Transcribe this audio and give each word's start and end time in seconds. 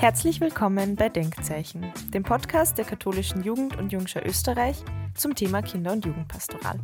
Herzlich 0.00 0.40
willkommen 0.40 0.96
bei 0.96 1.08
Denkzeichen, 1.08 1.92
dem 2.12 2.22
Podcast 2.22 2.78
der 2.78 2.84
katholischen 2.84 3.44
Jugend 3.44 3.76
und 3.76 3.92
Jungschau 3.92 4.20
Österreich 4.24 4.82
zum 5.14 5.34
Thema 5.34 5.62
Kinder- 5.62 5.92
und 5.92 6.04
Jugendpastoral. 6.04 6.80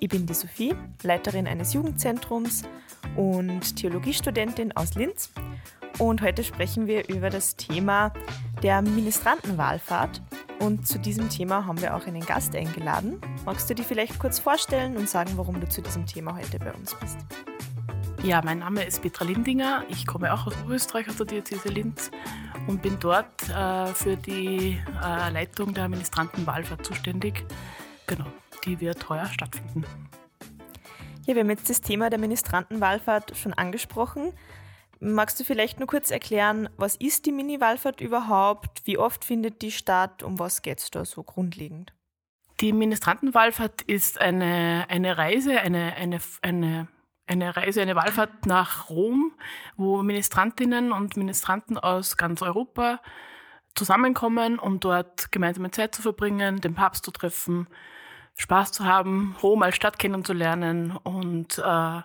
Ich 0.00 0.08
bin 0.08 0.26
die 0.26 0.34
Sophie, 0.34 0.74
Leiterin 1.02 1.46
eines 1.46 1.72
Jugendzentrums 1.72 2.64
und 3.16 3.76
Theologiestudentin 3.76 4.72
aus 4.76 4.94
Linz. 4.94 5.30
Und 5.98 6.22
heute 6.22 6.42
sprechen 6.42 6.88
wir 6.88 7.08
über 7.08 7.30
das 7.30 7.54
Thema 7.54 8.12
der 8.62 8.82
Ministrantenwahlfahrt. 8.82 10.20
Und 10.58 10.88
zu 10.88 10.98
diesem 10.98 11.28
Thema 11.28 11.66
haben 11.66 11.80
wir 11.80 11.94
auch 11.94 12.06
einen 12.06 12.24
Gast 12.24 12.56
eingeladen. 12.56 13.20
Magst 13.44 13.70
du 13.70 13.74
dich 13.74 13.86
vielleicht 13.86 14.18
kurz 14.18 14.38
vorstellen 14.38 14.96
und 14.96 15.08
sagen, 15.08 15.32
warum 15.36 15.60
du 15.60 15.68
zu 15.68 15.82
diesem 15.82 16.06
Thema 16.06 16.36
heute 16.36 16.58
bei 16.58 16.72
uns 16.72 16.94
bist? 16.94 17.18
Ja, 18.24 18.40
mein 18.42 18.60
Name 18.60 18.82
ist 18.84 19.02
Petra 19.02 19.24
Lindinger. 19.24 19.84
Ich 19.88 20.06
komme 20.06 20.32
auch 20.32 20.46
aus 20.46 20.54
Österreich, 20.68 21.08
aus 21.08 21.16
der 21.16 21.26
Diözese 21.26 21.68
Linz 21.68 22.10
und 22.66 22.82
bin 22.82 22.98
dort 22.98 23.48
äh, 23.50 23.86
für 23.86 24.16
die 24.16 24.80
äh, 25.04 25.30
Leitung 25.30 25.74
der 25.74 25.88
Ministrantenwahlfahrt 25.88 26.84
zuständig. 26.84 27.44
Genau, 28.06 28.26
die 28.64 28.80
wird 28.80 29.08
heuer 29.08 29.26
stattfinden. 29.26 29.84
Ja, 31.26 31.34
wir 31.34 31.42
haben 31.42 31.50
jetzt 31.50 31.70
das 31.70 31.80
Thema 31.82 32.10
der 32.10 32.18
Ministrantenwahlfahrt 32.18 33.36
schon 33.36 33.52
angesprochen. 33.52 34.32
Magst 35.00 35.38
du 35.40 35.44
vielleicht 35.44 35.78
nur 35.78 35.88
kurz 35.88 36.10
erklären, 36.10 36.68
was 36.76 36.96
ist 36.96 37.26
die 37.26 37.32
Mini-Wallfahrt 37.32 38.00
überhaupt? 38.00 38.82
Wie 38.84 38.98
oft 38.98 39.24
findet 39.24 39.62
die 39.62 39.72
statt? 39.72 40.22
Um 40.22 40.38
was 40.38 40.62
geht 40.62 40.78
es 40.78 40.90
da 40.90 41.04
so 41.04 41.22
grundlegend? 41.22 41.92
Die 42.60 42.72
Ministrantenwahlfahrt 42.72 43.82
ist 43.82 44.20
eine, 44.20 44.86
eine 44.88 45.18
Reise, 45.18 45.60
eine, 45.60 45.94
eine, 45.96 46.20
eine 46.42 46.88
eine 47.26 47.56
Reise, 47.56 47.80
eine 47.80 47.96
Wallfahrt 47.96 48.46
nach 48.46 48.90
Rom, 48.90 49.32
wo 49.76 50.02
Ministrantinnen 50.02 50.92
und 50.92 51.16
Ministranten 51.16 51.78
aus 51.78 52.16
ganz 52.16 52.42
Europa 52.42 53.00
zusammenkommen, 53.74 54.58
um 54.58 54.80
dort 54.80 55.32
gemeinsame 55.32 55.70
Zeit 55.70 55.94
zu 55.94 56.02
verbringen, 56.02 56.60
den 56.60 56.74
Papst 56.74 57.04
zu 57.04 57.10
treffen, 57.10 57.66
Spaß 58.36 58.72
zu 58.72 58.84
haben, 58.84 59.36
Rom 59.42 59.62
als 59.62 59.76
Stadt 59.76 59.98
kennenzulernen 59.98 60.96
und 61.02 61.58
äh, 61.58 62.02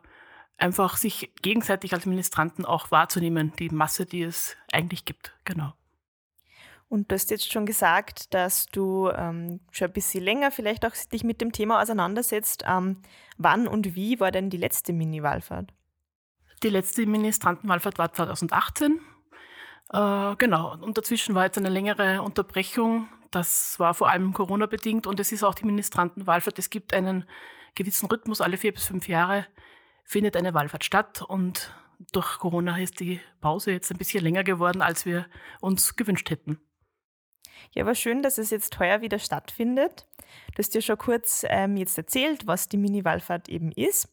einfach 0.59 0.97
sich 0.97 1.31
gegenseitig 1.41 1.93
als 1.93 2.05
Ministranten 2.05 2.65
auch 2.65 2.91
wahrzunehmen, 2.91 3.53
die 3.57 3.69
Masse, 3.69 4.05
die 4.05 4.23
es 4.23 4.57
eigentlich 4.71 5.05
gibt. 5.05 5.33
Genau. 5.45 5.73
Und 6.89 7.11
du 7.11 7.15
hast 7.15 7.29
jetzt 7.29 7.51
schon 7.51 7.67
gesagt, 7.67 8.33
dass 8.33 8.65
du 8.65 9.09
ähm, 9.09 9.59
schon 9.71 9.87
ein 9.87 9.93
bisschen 9.93 10.23
länger 10.23 10.49
vielleicht 10.51 10.85
auch 10.85 10.95
dich 11.11 11.23
mit 11.23 11.39
dem 11.39 11.51
Thema 11.51 11.81
auseinandersetzt. 11.81 12.63
Ähm, 12.67 12.97
wann 13.37 13.67
und 13.67 13.95
wie 13.95 14.19
war 14.19 14.31
denn 14.31 14.49
die 14.49 14.57
letzte 14.57 14.91
Mini-Wallfahrt? 14.91 15.71
Die 16.63 16.69
letzte 16.69 17.05
Ministrantenwahlfahrt 17.05 17.99
war 17.99 18.11
2018. 18.11 18.99
Äh, 19.93 20.35
genau, 20.37 20.77
und 20.81 20.97
dazwischen 20.97 21.35
war 21.35 21.45
jetzt 21.45 21.59
eine 21.59 21.69
längere 21.69 22.23
Unterbrechung. 22.23 23.07
Das 23.29 23.79
war 23.79 23.93
vor 23.93 24.09
allem 24.09 24.33
Corona-bedingt 24.33 25.05
und 25.05 25.19
es 25.19 25.31
ist 25.31 25.43
auch 25.43 25.53
die 25.53 25.65
Ministrantenwahlfahrt. 25.65 26.57
Es 26.57 26.71
gibt 26.71 26.95
einen 26.95 27.25
gewissen 27.75 28.07
Rhythmus, 28.07 28.41
alle 28.41 28.57
vier 28.57 28.73
bis 28.73 28.85
fünf 28.85 29.07
Jahre 29.07 29.45
findet 30.09 30.35
eine 30.35 30.55
Wallfahrt 30.55 30.83
statt 30.83 31.21
und 31.21 31.71
durch 32.11 32.39
Corona 32.39 32.79
ist 32.79 32.99
die 32.99 33.21
Pause 33.41 33.71
jetzt 33.71 33.91
ein 33.91 33.97
bisschen 33.97 34.23
länger 34.23 34.43
geworden, 34.43 34.81
als 34.81 35.05
wir 35.05 35.27
uns 35.61 35.95
gewünscht 35.95 36.31
hätten. 36.31 36.59
Ja, 37.75 37.83
aber 37.83 37.93
schön, 37.93 38.23
dass 38.23 38.39
es 38.39 38.49
jetzt 38.49 38.79
heuer 38.79 39.01
wieder 39.01 39.19
stattfindet. 39.19 40.07
Du 40.55 40.59
hast 40.59 40.73
ja 40.73 40.81
schon 40.81 40.97
kurz 40.97 41.45
ähm, 41.47 41.77
jetzt 41.77 41.95
erzählt, 41.95 42.47
was 42.47 42.69
die 42.69 42.77
Mini-Wallfahrt 42.77 43.49
eben 43.49 43.71
ist. 43.71 44.11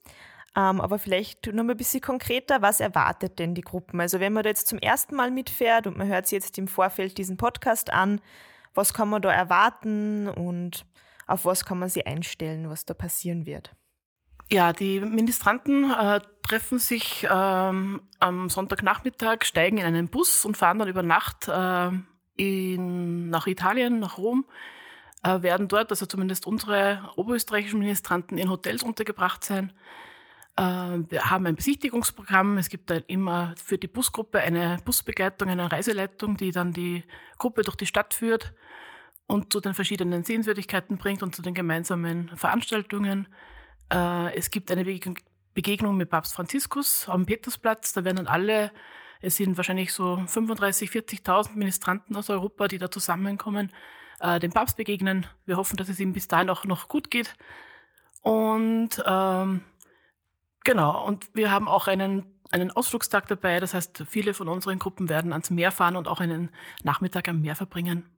Ähm, 0.54 0.82
aber 0.82 0.98
vielleicht 0.98 1.46
noch 1.46 1.64
mal 1.64 1.72
ein 1.72 1.78
bisschen 1.78 2.02
konkreter, 2.02 2.60
was 2.60 2.80
erwartet 2.80 3.38
denn 3.38 3.54
die 3.54 3.62
Gruppen? 3.62 3.98
Also 3.98 4.20
wenn 4.20 4.34
man 4.34 4.42
da 4.42 4.50
jetzt 4.50 4.66
zum 4.66 4.78
ersten 4.78 5.14
Mal 5.14 5.30
mitfährt 5.30 5.86
und 5.86 5.96
man 5.96 6.08
hört 6.08 6.26
sich 6.26 6.42
jetzt 6.42 6.58
im 6.58 6.68
Vorfeld 6.68 7.16
diesen 7.16 7.38
Podcast 7.38 7.90
an, 7.90 8.20
was 8.74 8.92
kann 8.92 9.08
man 9.08 9.22
da 9.22 9.32
erwarten 9.32 10.28
und 10.28 10.84
auf 11.26 11.46
was 11.46 11.64
kann 11.64 11.78
man 11.78 11.88
sich 11.88 12.06
einstellen, 12.06 12.68
was 12.68 12.84
da 12.84 12.92
passieren 12.92 13.46
wird? 13.46 13.74
Ja, 14.50 14.72
die 14.72 15.00
Ministranten 15.00 15.90
äh, 15.90 16.20
treffen 16.42 16.78
sich 16.78 17.26
ähm, 17.28 18.00
am 18.20 18.48
Sonntagnachmittag, 18.48 19.44
steigen 19.44 19.78
in 19.78 19.84
einen 19.84 20.08
Bus 20.08 20.44
und 20.44 20.56
fahren 20.56 20.78
dann 20.78 20.88
über 20.88 21.02
Nacht 21.02 21.48
äh, 21.48 21.90
in, 22.36 23.28
nach 23.28 23.48
Italien, 23.48 23.98
nach 23.98 24.18
Rom, 24.18 24.44
äh, 25.24 25.42
werden 25.42 25.66
dort, 25.66 25.90
also 25.90 26.06
zumindest 26.06 26.46
unsere 26.46 27.10
oberösterreichischen 27.16 27.80
Ministranten, 27.80 28.38
in 28.38 28.48
Hotels 28.48 28.84
untergebracht 28.84 29.42
sein. 29.42 29.72
Äh, 30.56 30.62
wir 30.62 31.28
haben 31.30 31.46
ein 31.46 31.56
Besichtigungsprogramm. 31.56 32.56
Es 32.58 32.68
gibt 32.68 32.88
da 32.90 32.96
immer 33.08 33.54
für 33.62 33.78
die 33.78 33.88
Busgruppe 33.88 34.38
eine 34.38 34.78
Busbegleitung, 34.84 35.48
eine 35.48 35.72
Reiseleitung, 35.72 36.36
die 36.36 36.52
dann 36.52 36.72
die 36.72 37.02
Gruppe 37.38 37.62
durch 37.62 37.76
die 37.76 37.86
Stadt 37.86 38.14
führt 38.14 38.54
und 39.26 39.52
zu 39.52 39.60
den 39.60 39.74
verschiedenen 39.74 40.22
Sehenswürdigkeiten 40.22 40.98
bringt 40.98 41.24
und 41.24 41.34
zu 41.34 41.42
den 41.42 41.54
gemeinsamen 41.54 42.30
Veranstaltungen. 42.36 43.26
Äh, 43.92 44.34
es 44.36 44.50
gibt 44.50 44.70
eine 44.70 44.84
Begegnung 45.54 45.96
mit 45.96 46.10
Papst 46.10 46.34
Franziskus 46.34 47.08
am 47.08 47.26
Petersplatz. 47.26 47.92
Da 47.92 48.04
werden 48.04 48.16
dann 48.16 48.26
alle 48.26 48.72
es 49.20 49.36
sind 49.36 49.56
wahrscheinlich 49.56 49.92
so 49.92 50.22
35, 50.26 50.90
40.000 50.90 51.54
Ministranten 51.54 52.16
aus 52.16 52.30
Europa, 52.30 52.68
die 52.68 52.78
da 52.78 52.90
zusammenkommen, 52.90 53.72
äh, 54.20 54.38
dem 54.38 54.52
Papst 54.52 54.76
begegnen. 54.76 55.26
Wir 55.46 55.56
hoffen, 55.56 55.76
dass 55.76 55.88
es 55.88 56.00
ihm 56.00 56.12
bis 56.12 56.28
dahin 56.28 56.50
auch 56.50 56.64
noch 56.64 56.88
gut 56.88 57.10
geht. 57.10 57.34
Und 58.22 59.02
ähm, 59.06 59.62
genau, 60.64 61.06
und 61.06 61.34
wir 61.34 61.50
haben 61.50 61.68
auch 61.68 61.86
einen, 61.86 62.24
einen 62.50 62.70
Ausflugstag 62.70 63.26
dabei. 63.28 63.60
Das 63.60 63.74
heißt, 63.74 64.04
viele 64.08 64.34
von 64.34 64.48
unseren 64.48 64.78
Gruppen 64.78 65.08
werden 65.08 65.32
ans 65.32 65.50
Meer 65.50 65.72
fahren 65.72 65.96
und 65.96 66.08
auch 66.08 66.20
einen 66.20 66.50
Nachmittag 66.82 67.28
am 67.28 67.40
Meer 67.40 67.56
verbringen. 67.56 68.08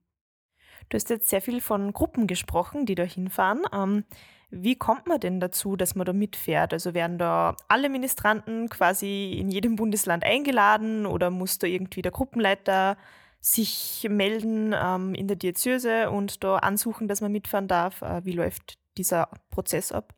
Du 0.88 0.96
hast 0.96 1.10
jetzt 1.10 1.28
sehr 1.28 1.42
viel 1.42 1.60
von 1.60 1.92
Gruppen 1.92 2.26
gesprochen, 2.26 2.86
die 2.86 2.94
da 2.94 3.02
hinfahren. 3.02 3.62
Ähm, 3.72 4.04
wie 4.50 4.76
kommt 4.76 5.06
man 5.06 5.20
denn 5.20 5.40
dazu, 5.40 5.76
dass 5.76 5.94
man 5.94 6.06
da 6.06 6.12
mitfährt? 6.12 6.72
Also 6.72 6.94
werden 6.94 7.18
da 7.18 7.54
alle 7.68 7.88
Ministranten 7.88 8.68
quasi 8.68 9.32
in 9.32 9.50
jedem 9.50 9.76
Bundesland 9.76 10.24
eingeladen 10.24 11.04
oder 11.04 11.30
muss 11.30 11.58
da 11.58 11.66
irgendwie 11.66 12.02
der 12.02 12.12
Gruppenleiter 12.12 12.96
sich 13.40 14.06
melden 14.10 14.74
ähm, 14.74 15.14
in 15.14 15.28
der 15.28 15.36
Diözese 15.36 16.10
und 16.10 16.42
da 16.42 16.56
ansuchen, 16.56 17.08
dass 17.08 17.20
man 17.20 17.30
mitfahren 17.30 17.68
darf? 17.68 18.02
Äh, 18.02 18.24
wie 18.24 18.32
läuft 18.32 18.78
dieser 18.96 19.28
Prozess 19.50 19.92
ab? 19.92 20.14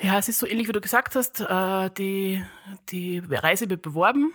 Ja, 0.00 0.18
es 0.18 0.28
ist 0.28 0.38
so 0.38 0.46
ähnlich, 0.46 0.68
wie 0.68 0.72
du 0.72 0.80
gesagt 0.80 1.14
hast. 1.14 1.40
Äh, 1.40 1.90
die, 1.90 2.42
die 2.88 3.18
Reise 3.18 3.70
wird 3.70 3.82
beworben 3.82 4.32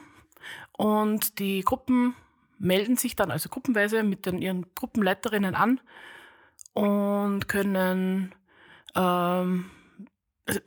und 0.77 1.39
die 1.39 1.61
Gruppen 1.61 2.15
melden 2.57 2.95
sich 2.95 3.15
dann 3.15 3.31
also 3.31 3.49
gruppenweise 3.49 4.03
mit 4.03 4.25
den, 4.25 4.41
ihren 4.41 4.65
Gruppenleiterinnen 4.75 5.55
an 5.55 5.81
und 6.73 7.47
können 7.47 8.33
ähm, 8.95 9.69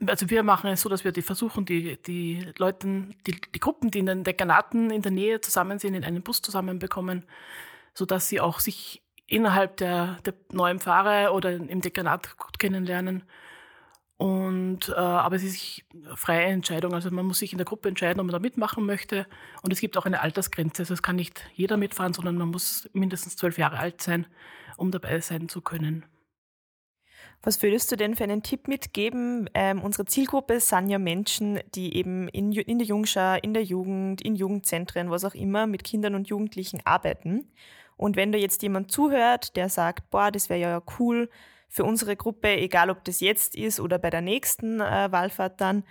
also 0.06 0.28
wir 0.28 0.42
machen 0.42 0.70
es 0.70 0.82
so, 0.82 0.88
dass 0.88 1.04
wir 1.04 1.12
die 1.12 1.22
versuchen, 1.22 1.64
die, 1.64 2.00
die 2.02 2.44
Leute, 2.58 2.86
die, 3.26 3.40
die 3.54 3.60
Gruppen, 3.60 3.90
die 3.90 4.00
in 4.00 4.06
den 4.06 4.24
Dekanaten 4.24 4.90
in 4.90 5.02
der 5.02 5.12
Nähe 5.12 5.40
zusammen 5.40 5.78
sind, 5.78 5.94
in 5.94 6.04
einen 6.04 6.22
Bus 6.22 6.42
zusammenbekommen, 6.42 7.24
sodass 7.94 8.28
sie 8.28 8.40
auch 8.40 8.58
sich 8.60 9.02
innerhalb 9.26 9.76
der, 9.76 10.18
der 10.24 10.34
neuen 10.50 10.80
Pfarre 10.80 11.32
oder 11.32 11.52
im 11.52 11.80
Dekanat 11.80 12.36
gut 12.38 12.58
kennenlernen. 12.58 13.22
Und 14.16 14.88
äh, 14.88 14.94
aber 14.94 15.36
es 15.36 15.44
ist 15.44 15.84
freie 16.16 16.46
Entscheidung. 16.46 16.92
Also 16.92 17.08
man 17.12 17.24
muss 17.24 17.38
sich 17.38 17.52
in 17.52 17.58
der 17.58 17.64
Gruppe 17.64 17.88
entscheiden, 17.88 18.18
ob 18.18 18.26
man 18.26 18.32
da 18.32 18.40
mitmachen 18.40 18.84
möchte. 18.84 19.26
Und 19.62 19.72
es 19.72 19.78
gibt 19.80 19.96
auch 19.96 20.06
eine 20.06 20.20
Altersgrenze. 20.22 20.82
Also 20.82 20.94
es 20.94 21.02
kann 21.04 21.14
nicht 21.14 21.44
jeder 21.54 21.76
mitfahren, 21.76 22.12
sondern 22.12 22.36
man 22.36 22.48
muss 22.48 22.90
mindestens 22.94 23.36
zwölf 23.36 23.58
Jahre 23.58 23.78
alt 23.78 24.02
sein, 24.02 24.26
um 24.76 24.90
dabei 24.90 25.20
sein 25.20 25.48
zu 25.48 25.60
können. 25.60 26.04
Was 27.42 27.62
würdest 27.62 27.90
du 27.92 27.96
denn 27.96 28.16
für 28.16 28.24
einen 28.24 28.42
Tipp 28.42 28.66
mitgeben? 28.66 29.48
Ähm, 29.54 29.80
unsere 29.80 30.04
Zielgruppe 30.04 30.58
sind 30.58 30.88
ja 30.88 30.98
Menschen, 30.98 31.60
die 31.74 31.96
eben 31.96 32.28
in, 32.28 32.52
in 32.52 32.78
der 32.78 32.86
Jungschau, 32.86 33.36
in 33.40 33.54
der 33.54 33.62
Jugend, 33.62 34.20
in 34.20 34.34
Jugendzentren, 34.34 35.10
was 35.10 35.24
auch 35.24 35.34
immer, 35.34 35.66
mit 35.66 35.84
Kindern 35.84 36.14
und 36.14 36.28
Jugendlichen 36.28 36.80
arbeiten. 36.84 37.48
Und 37.96 38.16
wenn 38.16 38.32
da 38.32 38.38
jetzt 38.38 38.62
jemand 38.62 38.90
zuhört, 38.90 39.56
der 39.56 39.68
sagt, 39.68 40.10
boah, 40.10 40.30
das 40.30 40.48
wäre 40.48 40.60
ja 40.60 40.82
cool 40.98 41.28
für 41.68 41.84
unsere 41.84 42.16
Gruppe, 42.16 42.56
egal 42.56 42.90
ob 42.90 43.04
das 43.04 43.20
jetzt 43.20 43.54
ist 43.54 43.78
oder 43.78 43.98
bei 43.98 44.10
der 44.10 44.22
nächsten 44.22 44.80
äh, 44.80 45.08
Wahlfahrt 45.10 45.60
dann, 45.60 45.84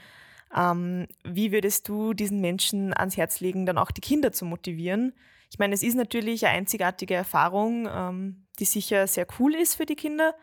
ähm, 0.55 1.07
wie 1.23 1.51
würdest 1.51 1.87
du 1.87 2.13
diesen 2.13 2.41
Menschen 2.41 2.93
ans 2.93 3.17
Herz 3.17 3.39
legen, 3.39 3.65
dann 3.65 3.77
auch 3.77 3.91
die 3.91 4.01
Kinder 4.01 4.31
zu 4.31 4.45
motivieren? 4.45 5.13
Ich 5.51 5.59
meine, 5.59 5.73
es 5.73 5.83
ist 5.83 5.95
natürlich 5.95 6.45
eine 6.45 6.57
einzigartige 6.57 7.13
Erfahrung, 7.13 7.87
ähm, 7.91 8.47
die 8.59 8.65
sicher 8.65 9.07
sehr 9.07 9.27
cool 9.39 9.55
ist 9.55 9.75
für 9.75 9.85
die 9.85 9.95
Kinder, 9.95 10.33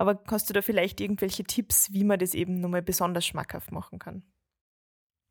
aber 0.00 0.18
hast 0.28 0.48
du 0.48 0.54
da 0.54 0.62
vielleicht 0.62 1.02
irgendwelche 1.02 1.44
Tipps, 1.44 1.92
wie 1.92 2.04
man 2.04 2.18
das 2.18 2.32
eben 2.32 2.58
nochmal 2.58 2.80
besonders 2.80 3.26
schmackhaft 3.26 3.70
machen 3.70 3.98
kann? 3.98 4.22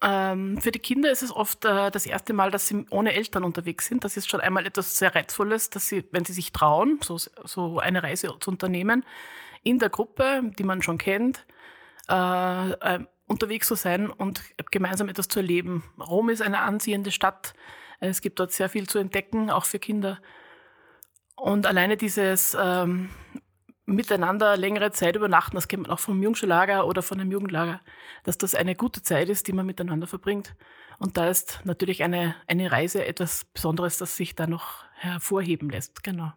Ähm, 0.04 0.62
für 0.62 0.70
die 0.70 0.78
Kinder 0.78 1.10
ist 1.10 1.24
es 1.24 1.36
oft 1.36 1.66
äh, 1.66 1.90
das 1.90 2.06
erste 2.06 2.34
Mal, 2.34 2.52
dass 2.52 2.68
sie 2.68 2.86
ohne 2.92 3.14
Eltern 3.14 3.44
unterwegs 3.44 3.88
sind. 3.88 4.04
Das 4.04 4.16
ist 4.16 4.30
schon 4.30 4.42
einmal 4.42 4.68
etwas 4.68 4.96
sehr 4.96 5.16
Reizvolles, 5.16 5.72
dass 5.72 5.88
sie, 5.88 6.06
wenn 6.12 6.24
sie 6.24 6.34
sich 6.34 6.52
trauen, 6.52 7.00
so, 7.02 7.18
so 7.18 7.80
eine 7.80 8.04
Reise 8.04 8.32
zu 8.40 8.52
unternehmen, 8.52 9.04
in 9.64 9.80
der 9.80 9.90
Gruppe, 9.90 10.44
die 10.60 10.64
man 10.64 10.84
schon 10.84 11.00
kennt, 11.00 11.48
äh, 12.08 12.70
äh, 12.70 13.00
unterwegs 13.26 13.66
zu 13.68 13.74
sein 13.74 14.08
und 14.12 14.44
gemeinsam 14.70 15.10
etwas 15.10 15.30
zu 15.30 15.40
erleben. 15.40 15.84
Rom 16.00 16.30
ist 16.30 16.44
eine 16.44 16.60
anziehende 16.60 17.10
Stadt. 17.10 17.56
Es 18.00 18.22
gibt 18.22 18.40
dort 18.40 18.52
sehr 18.52 18.70
viel 18.70 18.88
zu 18.88 19.00
entdecken, 19.00 19.50
auch 19.50 19.66
für 19.66 19.80
Kinder. 19.80 20.20
Und 21.36 21.66
alleine 21.66 21.98
dieses 21.98 22.56
ähm, 22.60 23.10
miteinander 23.90 24.58
längere 24.58 24.92
Zeit 24.92 25.16
übernachten, 25.16 25.56
das 25.56 25.68
kennt 25.68 25.84
man 25.84 25.92
auch 25.92 26.00
vom 26.00 26.22
Jungschulager 26.22 26.88
oder 26.88 27.02
von 27.02 27.20
einem 27.20 27.32
Jugendlager, 27.32 27.82
dass 28.24 28.38
das 28.38 28.56
eine 28.56 28.76
gute 28.76 29.04
Zeit 29.04 29.30
ist, 29.30 29.48
die 29.48 29.54
man 29.54 29.66
miteinander 29.66 30.08
verbringt. 30.08 30.56
Und 31.00 31.18
da 31.18 31.30
ist 31.30 31.62
natürlich 31.64 32.04
eine, 32.04 32.36
eine 32.48 32.72
Reise 32.72 33.06
etwas 33.06 33.46
Besonderes, 33.46 33.98
das 33.98 34.16
sich 34.16 34.36
da 34.36 34.48
noch 34.48 34.84
hervorheben 34.96 35.70
lässt. 35.70 36.04
Genau. 36.04 36.32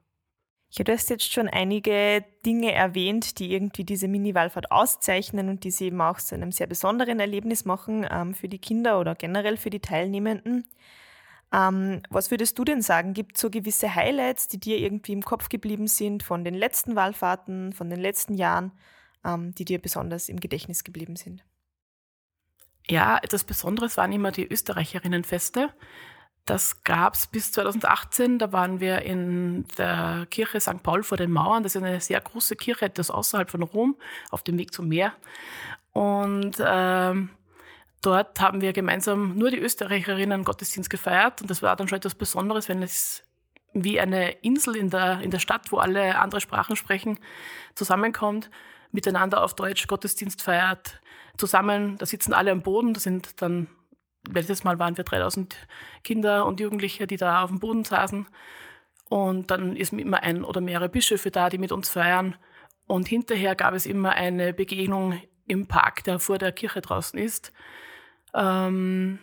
Ja, 0.75 0.84
du 0.84 0.93
hast 0.93 1.10
jetzt 1.10 1.31
schon 1.31 1.49
einige 1.49 2.25
Dinge 2.46 2.72
erwähnt, 2.72 3.38
die 3.38 3.52
irgendwie 3.52 3.84
diese 3.84 4.08
Mini-Wallfahrt 4.08 4.70
auszeichnen 4.70 5.50
und 5.50 5.64
die 5.64 5.70
sie 5.70 5.87
eben 5.87 6.00
auch 6.00 6.19
zu 6.19 6.34
einem 6.34 6.50
sehr 6.50 6.66
besonderen 6.66 7.20
Erlebnis 7.20 7.66
machen 7.66 8.06
ähm, 8.10 8.32
für 8.32 8.49
die 8.49 8.58
Kinder 8.58 8.99
oder 8.99 9.14
generell 9.14 9.58
für 9.58 9.69
die 9.69 9.81
Teilnehmenden. 9.81 10.64
Ähm, 11.52 12.02
was 12.08 12.31
würdest 12.31 12.58
du 12.58 12.64
denn 12.64 12.81
sagen? 12.81 13.12
Gibt 13.12 13.37
es 13.37 13.43
so 13.43 13.50
gewisse 13.50 13.94
Highlights, 13.94 14.49
die 14.49 14.58
dir 14.58 14.78
irgendwie 14.78 15.12
im 15.12 15.22
Kopf 15.22 15.49
geblieben 15.49 15.87
sind 15.87 16.22
von 16.22 16.44
den 16.44 16.54
letzten 16.54 16.96
Wallfahrten, 16.96 17.72
von 17.72 17.90
den 17.90 18.00
letzten 18.00 18.34
Jahren, 18.34 18.72
ähm, 19.25 19.54
die 19.54 19.64
dir 19.64 19.81
besonders 19.81 20.28
im 20.28 20.40
Gedächtnis 20.40 20.82
geblieben 20.82 21.16
sind? 21.16 21.44
Ja, 22.88 23.19
etwas 23.22 23.44
Besonderes 23.44 23.96
waren 23.96 24.12
immer 24.12 24.32
die 24.32 24.46
Österreicherinnenfeste. 24.50 25.70
Das 26.46 26.82
gab 26.82 27.14
es 27.14 27.28
bis 27.28 27.52
2018. 27.52 28.38
Da 28.38 28.52
waren 28.52 28.81
wir 28.81 29.02
in 29.02 29.64
der 29.78 30.26
Kirche 30.31 30.58
St. 30.58 30.82
Paul 30.82 31.04
vor 31.04 31.16
den 31.16 31.31
Mauern. 31.31 31.62
Das 31.62 31.76
ist 31.76 31.82
eine 31.82 32.00
sehr 32.00 32.20
große 32.20 32.56
Kirche, 32.56 32.87
etwas 32.87 33.10
außerhalb 33.10 33.50
von 33.50 33.62
Rom, 33.62 33.96
auf 34.31 34.43
dem 34.43 34.58
Weg 34.58 34.72
zum 34.72 34.88
Meer. 34.88 35.12
Und 35.93 36.56
ähm, 36.58 37.31
dort 38.02 38.40
haben 38.40 38.60
wir 38.60 38.72
gemeinsam 38.72 39.37
nur 39.38 39.50
die 39.50 39.58
Österreicherinnen 39.58 40.44
Gottesdienst 40.44 40.90
gefeiert. 40.90 41.40
Und 41.40 41.50
das 41.50 41.62
war 41.62 41.76
dann 41.76 41.88
schon 41.88 41.96
etwas 41.96 42.14
Besonderes, 42.14 42.69
wenn 42.69 42.82
es 42.82 43.22
wie 43.72 43.99
eine 43.99 44.32
Insel 44.43 44.76
in 44.76 44.90
der, 44.90 45.20
in 45.20 45.31
der 45.31 45.38
Stadt, 45.38 45.72
wo 45.72 45.78
alle 45.78 46.19
andere 46.19 46.40
Sprachen 46.40 46.76
sprechen, 46.76 47.19
zusammenkommt, 47.75 48.50
miteinander 48.90 49.43
auf 49.43 49.54
Deutsch 49.54 49.87
Gottesdienst 49.87 50.43
feiert, 50.43 51.00
zusammen, 51.38 51.96
da 51.96 52.04
sitzen 52.04 52.34
alle 52.34 52.50
am 52.50 52.60
Boden, 52.60 52.93
das 52.93 53.04
sind 53.04 53.40
dann, 53.40 53.69
letztes 54.31 54.64
Mal 54.64 54.78
waren 54.78 54.99
wir 54.99 55.04
3000 55.04 55.56
Kinder 56.04 56.44
und 56.44 56.60
Jugendliche, 56.60 57.06
die 57.06 57.16
da 57.16 57.43
auf 57.43 57.49
dem 57.49 57.60
Boden 57.60 57.84
saßen. 57.84 58.26
Und 59.08 59.50
dann 59.50 59.76
ist 59.76 59.93
immer 59.94 60.22
ein 60.22 60.44
oder 60.44 60.60
mehrere 60.60 60.90
Bischöfe 60.90 61.31
da, 61.31 61.49
die 61.49 61.58
mit 61.58 61.72
uns 61.72 61.88
feiern. 61.88 62.37
Und 62.87 63.08
hinterher 63.08 63.54
gab 63.54 63.72
es 63.75 63.87
immer 63.87 64.10
eine 64.10 64.52
Begegnung 64.52 65.22
im 65.46 65.66
Park, 65.66 66.04
der 66.04 66.19
vor 66.19 66.38
der 66.38 66.52
Kirche 66.52 66.82
draußen 66.82 67.19
ist 67.19 67.52
ähm, 68.34 69.19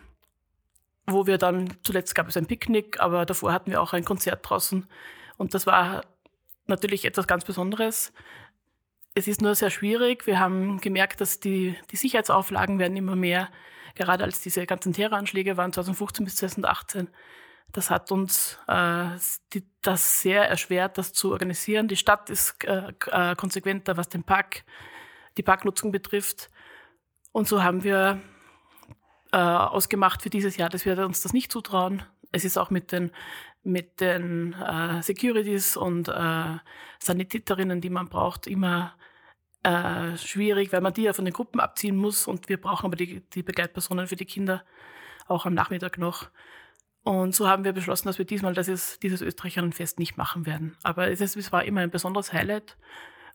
wo 1.07 1.27
wir 1.27 1.37
dann, 1.37 1.73
zuletzt 1.83 2.15
gab 2.15 2.27
es 2.27 2.37
ein 2.37 2.45
Picknick, 2.45 2.99
aber 2.99 3.25
davor 3.25 3.51
hatten 3.53 3.71
wir 3.71 3.81
auch 3.81 3.93
ein 3.93 4.05
Konzert 4.05 4.47
draußen. 4.47 4.87
Und 5.37 5.53
das 5.53 5.65
war 5.65 6.03
natürlich 6.67 7.05
etwas 7.05 7.27
ganz 7.27 7.45
Besonderes. 7.45 8.13
Es 9.15 9.27
ist 9.27 9.41
nur 9.41 9.55
sehr 9.55 9.71
schwierig. 9.71 10.27
Wir 10.27 10.39
haben 10.39 10.79
gemerkt, 10.81 11.21
dass 11.21 11.39
die, 11.39 11.75
die 11.91 11.95
Sicherheitsauflagen 11.95 12.79
werden 12.79 12.95
immer 12.95 13.15
mehr, 13.15 13.49
gerade 13.95 14.23
als 14.23 14.41
diese 14.41 14.65
ganzen 14.65 14.93
Terroranschläge 14.93 15.57
waren 15.57 15.73
2015 15.73 16.25
bis 16.25 16.35
2018. 16.37 17.09
Das 17.71 17.89
hat 17.89 18.11
uns 18.11 18.57
äh, 18.67 19.05
die, 19.53 19.63
das 19.81 20.21
sehr 20.21 20.47
erschwert, 20.47 20.97
das 20.97 21.13
zu 21.13 21.31
organisieren. 21.31 21.87
Die 21.87 21.97
Stadt 21.97 22.29
ist 22.29 22.63
äh, 22.63 22.93
äh, 23.11 23.35
konsequenter, 23.35 23.97
was 23.97 24.09
den 24.09 24.23
Park, 24.23 24.63
die 25.37 25.43
Parknutzung 25.43 25.91
betrifft. 25.91 26.49
Und 27.31 27.47
so 27.47 27.63
haben 27.63 27.83
wir 27.83 28.21
äh, 29.31 29.37
ausgemacht 29.37 30.21
für 30.21 30.29
dieses 30.29 30.57
Jahr, 30.57 30.69
dass 30.69 30.85
wir 30.85 30.97
uns 31.05 31.21
das 31.21 31.33
nicht 31.33 31.51
zutrauen. 31.51 32.03
Es 32.31 32.45
ist 32.45 32.57
auch 32.57 32.69
mit 32.69 32.91
den, 32.91 33.11
mit 33.63 34.01
den 34.01 34.53
äh, 34.53 35.01
Securities 35.01 35.77
und 35.77 36.07
äh, 36.07 36.57
Sanitäterinnen, 36.99 37.81
die 37.81 37.89
man 37.89 38.07
braucht, 38.07 38.47
immer 38.47 38.93
äh, 39.63 40.15
schwierig, 40.17 40.71
weil 40.71 40.81
man 40.81 40.93
die 40.93 41.03
ja 41.03 41.13
von 41.13 41.25
den 41.25 41.33
Gruppen 41.33 41.59
abziehen 41.59 41.95
muss 41.95 42.27
und 42.27 42.49
wir 42.49 42.59
brauchen 42.59 42.85
aber 42.85 42.95
die, 42.95 43.21
die 43.33 43.43
Begleitpersonen 43.43 44.07
für 44.07 44.15
die 44.15 44.25
Kinder 44.25 44.63
auch 45.27 45.45
am 45.45 45.53
Nachmittag 45.53 45.97
noch. 45.97 46.29
Und 47.03 47.33
so 47.33 47.47
haben 47.47 47.63
wir 47.63 47.73
beschlossen, 47.73 48.07
dass 48.07 48.17
wir 48.17 48.25
diesmal 48.25 48.53
das 48.53 48.67
ist, 48.67 49.03
dieses 49.03 49.21
Österreicherinnenfest 49.21 49.99
nicht 49.99 50.17
machen 50.17 50.45
werden. 50.45 50.75
Aber 50.83 51.09
es, 51.09 51.21
ist, 51.21 51.35
es 51.35 51.51
war 51.51 51.63
immer 51.63 51.81
ein 51.81 51.91
besonderes 51.91 52.33
Highlight. 52.33 52.77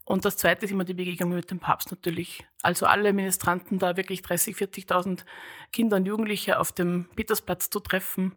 Und 0.04 0.24
das 0.24 0.36
zweite 0.36 0.66
ist 0.66 0.72
immer 0.72 0.84
die 0.84 0.94
Begegnung 0.94 1.30
mit 1.30 1.50
dem 1.50 1.60
Papst 1.60 1.90
natürlich. 1.90 2.46
Also 2.62 2.86
alle 2.86 3.12
Ministranten 3.12 3.78
da 3.78 3.96
wirklich 3.96 4.20
30, 4.22 4.54
40.000 4.54 5.24
Kinder 5.72 5.96
und 5.96 6.06
Jugendliche 6.06 6.58
auf 6.58 6.72
dem 6.72 7.08
Petersplatz 7.16 7.70
zu 7.70 7.80
treffen 7.80 8.36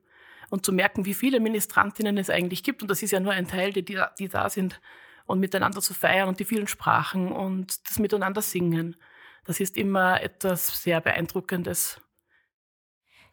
und 0.49 0.65
zu 0.65 0.71
merken, 0.71 1.05
wie 1.05 1.13
viele 1.13 1.41
Ministrantinnen 1.41 2.17
es 2.17 2.29
eigentlich 2.29 2.63
gibt. 2.63 2.81
Und 2.81 2.89
das 2.89 3.03
ist 3.03 3.11
ja 3.11 3.19
nur 3.19 3.33
ein 3.33 3.47
Teil, 3.47 3.73
die, 3.73 3.83
die 3.83 4.27
da 4.29 4.49
sind. 4.49 4.79
Und 5.25 5.41
miteinander 5.41 5.81
zu 5.81 5.93
feiern 5.93 6.29
und 6.29 6.39
die 6.39 6.45
vielen 6.45 6.67
Sprachen 6.67 7.33
und 7.33 7.85
das 7.89 7.99
Miteinander 7.99 8.41
singen. 8.41 8.95
Das 9.43 9.59
ist 9.59 9.75
immer 9.75 10.21
etwas 10.21 10.81
sehr 10.81 11.01
Beeindruckendes. 11.01 11.99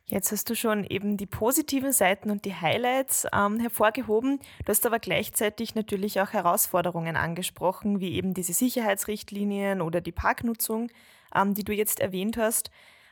Jetzt 0.06 0.32
hast 0.32 0.50
du 0.50 0.54
schon 0.54 0.84
eben 0.84 1.16
die 1.16 1.26
positiven 1.26 1.92
Seiten 1.92 2.30
und 2.30 2.44
die 2.44 2.54
Highlights 2.54 3.26
ähm, 3.32 3.58
hervorgehoben. 3.58 4.38
Du 4.64 4.68
hast 4.68 4.84
aber 4.84 4.98
gleichzeitig 4.98 5.74
natürlich 5.74 6.20
auch 6.20 6.34
Herausforderungen 6.34 7.16
angesprochen, 7.16 8.00
wie 8.00 8.12
eben 8.12 8.34
diese 8.34 8.52
Sicherheitsrichtlinien 8.52 9.80
oder 9.80 10.02
die 10.02 10.12
Parknutzung, 10.12 10.90
ähm, 11.34 11.54
die 11.54 11.64
du 11.64 11.72
jetzt 11.72 12.00
erwähnt 12.00 12.36
hast. 12.36 12.70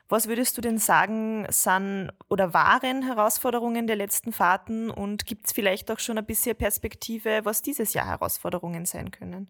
Was 0.08 0.28
würdest 0.28 0.58
du 0.58 0.60
denn 0.60 0.76
sagen, 0.76 1.46
sind 1.48 2.10
oder 2.28 2.52
waren 2.52 3.02
Herausforderungen 3.02 3.86
der 3.86 3.96
letzten 3.96 4.30
Fahrten 4.30 4.90
und 4.90 5.24
gibt 5.24 5.46
es 5.46 5.52
vielleicht 5.52 5.90
auch 5.90 5.98
schon 5.98 6.18
ein 6.18 6.26
bisschen 6.26 6.54
Perspektive, 6.56 7.40
was 7.44 7.62
dieses 7.62 7.94
Jahr 7.94 8.06
Herausforderungen 8.06 8.84
sein 8.84 9.10
können? 9.10 9.48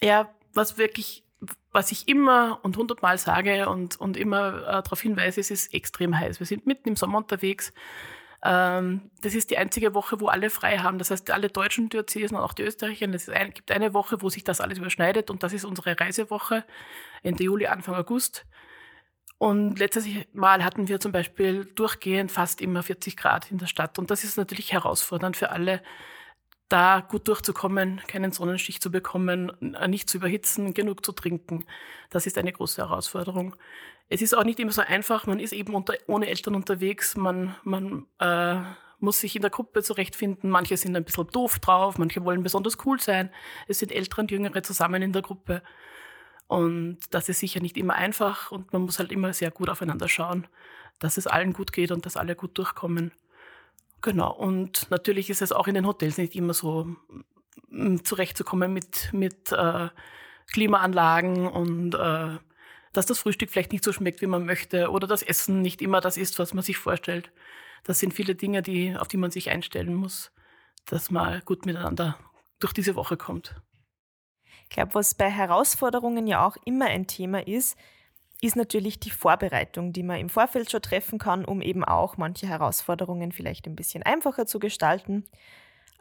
Ja, 0.00 0.32
was 0.54 0.78
wirklich 0.78 1.24
was 1.72 1.92
ich 1.92 2.08
immer 2.08 2.60
und 2.62 2.76
hundertmal 2.76 3.18
sage 3.18 3.68
und, 3.68 4.00
und 4.00 4.16
immer 4.16 4.62
äh, 4.62 4.82
darauf 4.82 5.00
hinweise, 5.00 5.40
es 5.40 5.50
ist 5.50 5.72
extrem 5.72 6.18
heiß. 6.18 6.40
Wir 6.40 6.46
sind 6.46 6.66
mitten 6.66 6.88
im 6.88 6.96
Sommer 6.96 7.18
unterwegs. 7.18 7.72
Ähm, 8.42 9.10
das 9.22 9.34
ist 9.34 9.50
die 9.50 9.58
einzige 9.58 9.94
Woche, 9.94 10.20
wo 10.20 10.28
alle 10.28 10.50
frei 10.50 10.78
haben. 10.78 10.98
Das 10.98 11.10
heißt, 11.10 11.30
alle 11.30 11.48
deutschen 11.48 11.88
Diözesen 11.88 12.36
und 12.36 12.42
auch 12.42 12.52
die 12.52 12.62
Österreicher. 12.62 13.08
Es 13.12 13.28
ein, 13.28 13.52
gibt 13.52 13.70
eine 13.70 13.94
Woche, 13.94 14.22
wo 14.22 14.30
sich 14.30 14.44
das 14.44 14.60
alles 14.60 14.78
überschneidet 14.78 15.30
und 15.30 15.42
das 15.42 15.52
ist 15.52 15.64
unsere 15.64 15.98
Reisewoche 15.98 16.64
Ende 17.22 17.44
Juli, 17.44 17.66
Anfang 17.66 17.94
August. 17.94 18.46
Und 19.38 19.78
letztes 19.78 20.06
Mal 20.32 20.64
hatten 20.64 20.88
wir 20.88 20.98
zum 20.98 21.12
Beispiel 21.12 21.64
durchgehend 21.64 22.32
fast 22.32 22.60
immer 22.60 22.82
40 22.82 23.16
Grad 23.16 23.50
in 23.52 23.58
der 23.58 23.66
Stadt. 23.66 23.98
Und 23.98 24.10
das 24.10 24.24
ist 24.24 24.36
natürlich 24.36 24.72
herausfordernd 24.72 25.36
für 25.36 25.50
alle, 25.50 25.80
da 26.68 27.00
gut 27.00 27.28
durchzukommen, 27.28 28.00
keinen 28.06 28.32
Sonnenstich 28.32 28.80
zu 28.80 28.90
bekommen, 28.90 29.52
nicht 29.86 30.08
zu 30.10 30.18
überhitzen, 30.18 30.74
genug 30.74 31.04
zu 31.04 31.12
trinken. 31.12 31.64
Das 32.10 32.26
ist 32.26 32.36
eine 32.38 32.52
große 32.52 32.82
Herausforderung. 32.82 33.56
Es 34.08 34.22
ist 34.22 34.36
auch 34.36 34.44
nicht 34.44 34.60
immer 34.60 34.72
so 34.72 34.82
einfach. 34.82 35.26
Man 35.26 35.40
ist 35.40 35.52
eben 35.52 35.74
unter, 35.74 35.94
ohne 36.06 36.28
Eltern 36.28 36.54
unterwegs. 36.54 37.16
Man, 37.16 37.54
man 37.64 38.06
äh, 38.18 38.60
muss 39.00 39.20
sich 39.20 39.36
in 39.36 39.42
der 39.42 39.50
Gruppe 39.50 39.82
zurechtfinden. 39.82 40.50
Manche 40.50 40.76
sind 40.76 40.96
ein 40.96 41.04
bisschen 41.04 41.28
doof 41.28 41.58
drauf, 41.58 41.98
manche 41.98 42.24
wollen 42.24 42.42
besonders 42.42 42.78
cool 42.84 43.00
sein. 43.00 43.30
Es 43.66 43.78
sind 43.78 43.92
Ältere 43.92 44.22
und 44.22 44.30
Jüngere 44.30 44.62
zusammen 44.62 45.02
in 45.02 45.12
der 45.12 45.22
Gruppe. 45.22 45.62
Und 46.46 46.98
das 47.10 47.28
ist 47.28 47.40
sicher 47.40 47.60
nicht 47.60 47.76
immer 47.76 47.94
einfach 47.94 48.50
und 48.50 48.72
man 48.72 48.82
muss 48.82 48.98
halt 48.98 49.12
immer 49.12 49.34
sehr 49.34 49.50
gut 49.50 49.68
aufeinander 49.68 50.08
schauen, 50.08 50.46
dass 50.98 51.18
es 51.18 51.26
allen 51.26 51.52
gut 51.52 51.72
geht 51.72 51.92
und 51.92 52.06
dass 52.06 52.16
alle 52.16 52.34
gut 52.34 52.56
durchkommen. 52.56 53.12
Genau, 54.00 54.32
und 54.32 54.90
natürlich 54.90 55.28
ist 55.30 55.42
es 55.42 55.52
auch 55.52 55.66
in 55.66 55.74
den 55.74 55.86
Hotels 55.86 56.18
nicht 56.18 56.36
immer 56.36 56.54
so 56.54 56.96
mm, 57.68 57.98
zurechtzukommen 58.04 58.72
mit, 58.72 59.12
mit 59.12 59.50
äh, 59.52 59.88
Klimaanlagen 60.52 61.48
und 61.48 61.94
äh, 61.94 62.38
dass 62.92 63.06
das 63.06 63.18
Frühstück 63.18 63.50
vielleicht 63.50 63.72
nicht 63.72 63.84
so 63.84 63.92
schmeckt, 63.92 64.22
wie 64.22 64.26
man 64.26 64.46
möchte 64.46 64.90
oder 64.90 65.06
das 65.06 65.22
Essen 65.22 65.62
nicht 65.62 65.82
immer 65.82 66.00
das 66.00 66.16
ist, 66.16 66.38
was 66.38 66.54
man 66.54 66.62
sich 66.62 66.78
vorstellt. 66.78 67.30
Das 67.84 67.98
sind 67.98 68.14
viele 68.14 68.34
Dinge, 68.34 68.62
die, 68.62 68.96
auf 68.96 69.08
die 69.08 69.16
man 69.16 69.30
sich 69.30 69.50
einstellen 69.50 69.94
muss, 69.94 70.32
dass 70.86 71.10
man 71.10 71.40
gut 71.44 71.66
miteinander 71.66 72.18
durch 72.60 72.72
diese 72.72 72.96
Woche 72.96 73.16
kommt. 73.16 73.60
Ich 74.64 74.70
glaube, 74.70 74.94
was 74.94 75.14
bei 75.14 75.30
Herausforderungen 75.30 76.26
ja 76.26 76.46
auch 76.46 76.56
immer 76.64 76.86
ein 76.86 77.06
Thema 77.06 77.46
ist, 77.46 77.76
ist 78.40 78.56
natürlich 78.56 79.00
die 79.00 79.10
Vorbereitung, 79.10 79.92
die 79.92 80.02
man 80.02 80.20
im 80.20 80.28
Vorfeld 80.28 80.70
schon 80.70 80.82
treffen 80.82 81.18
kann, 81.18 81.44
um 81.44 81.60
eben 81.60 81.84
auch 81.84 82.16
manche 82.16 82.46
Herausforderungen 82.46 83.32
vielleicht 83.32 83.66
ein 83.66 83.76
bisschen 83.76 84.02
einfacher 84.04 84.46
zu 84.46 84.58
gestalten. 84.58 85.24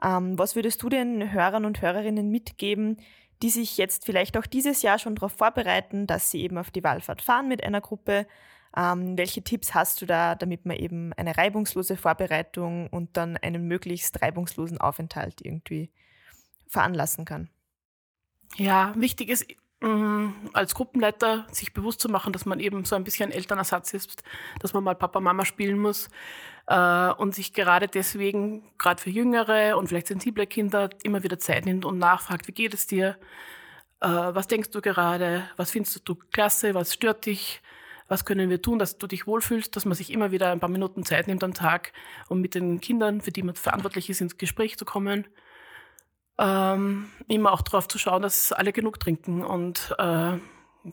Ähm, 0.03 0.37
was 0.37 0.55
würdest 0.55 0.81
du 0.83 0.89
den 0.89 1.31
Hörern 1.31 1.65
und 1.65 1.81
Hörerinnen 1.81 2.29
mitgeben, 2.29 2.97
die 3.41 3.49
sich 3.49 3.77
jetzt 3.77 4.05
vielleicht 4.05 4.37
auch 4.37 4.45
dieses 4.45 4.81
Jahr 4.81 4.99
schon 4.99 5.15
darauf 5.15 5.31
vorbereiten, 5.31 6.05
dass 6.05 6.29
sie 6.29 6.41
eben 6.41 6.57
auf 6.57 6.69
die 6.69 6.83
Wallfahrt 6.83 7.21
fahren 7.21 7.47
mit 7.47 7.63
einer 7.63 7.81
Gruppe? 7.81 8.27
Ähm, 8.75 9.17
welche 9.17 9.43
Tipps 9.43 9.73
hast 9.73 10.01
du 10.01 10.05
da, 10.05 10.35
damit 10.35 10.65
man 10.65 10.77
eben 10.77 11.13
eine 11.13 11.37
reibungslose 11.37 11.97
Vorbereitung 11.97 12.87
und 12.87 13.17
dann 13.17 13.37
einen 13.37 13.67
möglichst 13.67 14.21
reibungslosen 14.21 14.79
Aufenthalt 14.79 15.41
irgendwie 15.41 15.89
veranlassen 16.67 17.25
kann? 17.25 17.49
Ja, 18.57 18.93
wichtig 18.95 19.29
ist 19.29 19.47
als 20.53 20.73
Gruppenleiter 20.73 21.45
sich 21.51 21.73
bewusst 21.73 21.99
zu 21.99 22.09
machen, 22.09 22.33
dass 22.33 22.45
man 22.45 22.59
eben 22.59 22.83
so 22.85 22.95
ein 22.95 23.03
bisschen 23.03 23.31
Elternersatz 23.31 23.93
ist, 23.93 24.23
dass 24.59 24.73
man 24.73 24.83
mal 24.83 24.95
Papa, 24.95 25.19
Mama 25.19 25.45
spielen 25.45 25.77
muss 25.77 26.09
äh, 26.65 27.09
und 27.11 27.35
sich 27.35 27.53
gerade 27.53 27.87
deswegen, 27.87 28.63
gerade 28.79 29.01
für 29.01 29.11
jüngere 29.11 29.77
und 29.77 29.87
vielleicht 29.87 30.07
sensible 30.07 30.47
Kinder, 30.47 30.89
immer 31.03 31.21
wieder 31.21 31.37
Zeit 31.37 31.65
nimmt 31.65 31.85
und 31.85 31.99
nachfragt, 31.99 32.47
wie 32.47 32.53
geht 32.53 32.73
es 32.73 32.87
dir? 32.87 33.17
Äh, 34.01 34.07
was 34.07 34.47
denkst 34.47 34.71
du 34.71 34.81
gerade? 34.81 35.47
Was 35.57 35.71
findest 35.71 36.07
du 36.09 36.15
klasse? 36.15 36.73
Was 36.73 36.93
stört 36.93 37.27
dich? 37.27 37.61
was 38.07 38.25
können 38.25 38.49
wir 38.49 38.61
tun, 38.61 38.79
dass 38.79 38.97
du 38.97 39.07
dich 39.07 39.27
wohlfühlst, 39.27 39.75
dass 39.75 39.85
man 39.85 39.95
sich 39.95 40.11
immer 40.11 40.31
wieder 40.31 40.51
ein 40.51 40.59
paar 40.59 40.69
Minuten 40.69 41.03
Zeit 41.03 41.27
nimmt 41.27 41.43
am 41.43 41.53
Tag, 41.53 41.91
um 42.29 42.39
mit 42.39 42.55
den 42.55 42.79
Kindern, 42.79 43.21
für 43.21 43.31
die 43.31 43.43
man 43.43 43.55
verantwortlich 43.55 44.09
ist, 44.09 44.21
ins 44.21 44.37
Gespräch 44.37 44.77
zu 44.77 44.85
kommen. 44.85 45.27
Ähm, 46.39 47.09
immer 47.27 47.51
auch 47.51 47.61
darauf 47.61 47.87
zu 47.87 47.97
schauen, 47.97 48.21
dass 48.21 48.51
alle 48.51 48.71
genug 48.71 48.99
trinken 48.99 49.43
und 49.43 49.95
äh, 49.97 50.37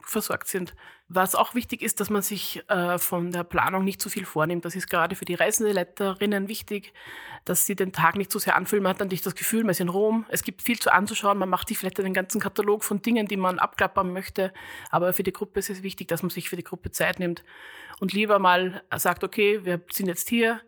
versorgt 0.03 0.49
sind. 0.49 0.75
Was 1.09 1.35
auch 1.35 1.55
wichtig 1.55 1.83
ist, 1.83 2.01
dass 2.01 2.09
man 2.09 2.23
sich 2.23 2.63
äh, 2.69 2.99
von 2.99 3.31
der 3.31 3.45
Planung 3.45 3.85
nicht 3.85 4.01
zu 4.01 4.09
viel 4.09 4.25
vornimmt. 4.25 4.65
Das 4.65 4.75
ist 4.75 4.89
gerade 4.89 5.15
für 5.17 5.27
die 5.27 5.35
Reiseleiterinnen 5.35 6.49
wichtig, 6.49 6.95
dass 7.45 7.67
sie 7.67 7.77
den 7.77 7.93
Tag 7.93 8.17
nicht 8.17 8.33
zu 8.33 8.39
sehr 8.39 8.57
anfühlen. 8.57 8.83
Man 8.83 8.91
hat 8.91 9.03
dann 9.03 9.09
nicht 9.09 9.25
das 9.27 9.35
Gefühl, 9.35 9.63
man 9.63 9.71
ist 9.71 9.81
in 9.81 9.91
Rom. 9.91 10.25
Es 10.31 10.43
gibt 10.43 10.63
viel 10.63 10.79
zu 10.79 10.93
anzuschauen. 10.93 11.37
Man 11.37 11.51
macht 11.51 11.69
sich 11.69 11.79
vielleicht 11.79 12.01
einen 12.01 12.15
ganzen 12.15 12.41
Katalog 12.41 12.85
von 12.85 13.03
Dingen, 13.03 13.29
die 13.29 13.37
man 13.37 13.59
abklappern 13.59 14.13
möchte. 14.13 14.53
Aber 14.91 15.13
für 15.13 15.23
die 15.23 15.33
Gruppe 15.33 15.61
ist 15.61 15.69
es 15.69 15.83
wichtig, 15.83 16.09
dass 16.09 16.23
man 16.23 16.31
sich 16.31 16.49
für 16.49 16.57
die 16.57 16.65
Gruppe 16.65 16.91
Zeit 16.91 17.19
nimmt 17.19 17.45
und 18.01 18.13
lieber 18.15 18.39
mal 18.39 18.83
sagt, 18.97 19.25
okay, 19.25 19.61
wir 19.65 19.83
sind 19.93 20.07
jetzt 20.07 20.31
hier 20.31 20.61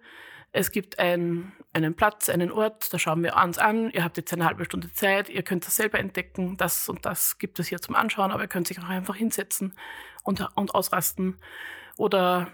es 0.56 0.70
gibt 0.70 0.98
ein, 0.98 1.52
einen 1.74 1.94
Platz, 1.94 2.30
einen 2.30 2.50
Ort, 2.50 2.92
da 2.92 2.98
schauen 2.98 3.22
wir 3.22 3.36
uns 3.36 3.58
an. 3.58 3.90
Ihr 3.90 4.02
habt 4.02 4.16
jetzt 4.16 4.32
eine 4.32 4.46
halbe 4.46 4.64
Stunde 4.64 4.90
Zeit, 4.90 5.28
ihr 5.28 5.42
könnt 5.42 5.66
das 5.66 5.76
selber 5.76 5.98
entdecken. 5.98 6.56
Das 6.56 6.88
und 6.88 7.04
das 7.04 7.36
gibt 7.36 7.58
es 7.58 7.66
hier 7.66 7.78
zum 7.82 7.94
Anschauen, 7.94 8.30
aber 8.30 8.42
ihr 8.42 8.48
könnt 8.48 8.66
sich 8.66 8.78
auch 8.80 8.88
einfach 8.88 9.16
hinsetzen 9.16 9.74
und, 10.22 10.48
und 10.56 10.74
ausrasten 10.74 11.36
oder 11.98 12.48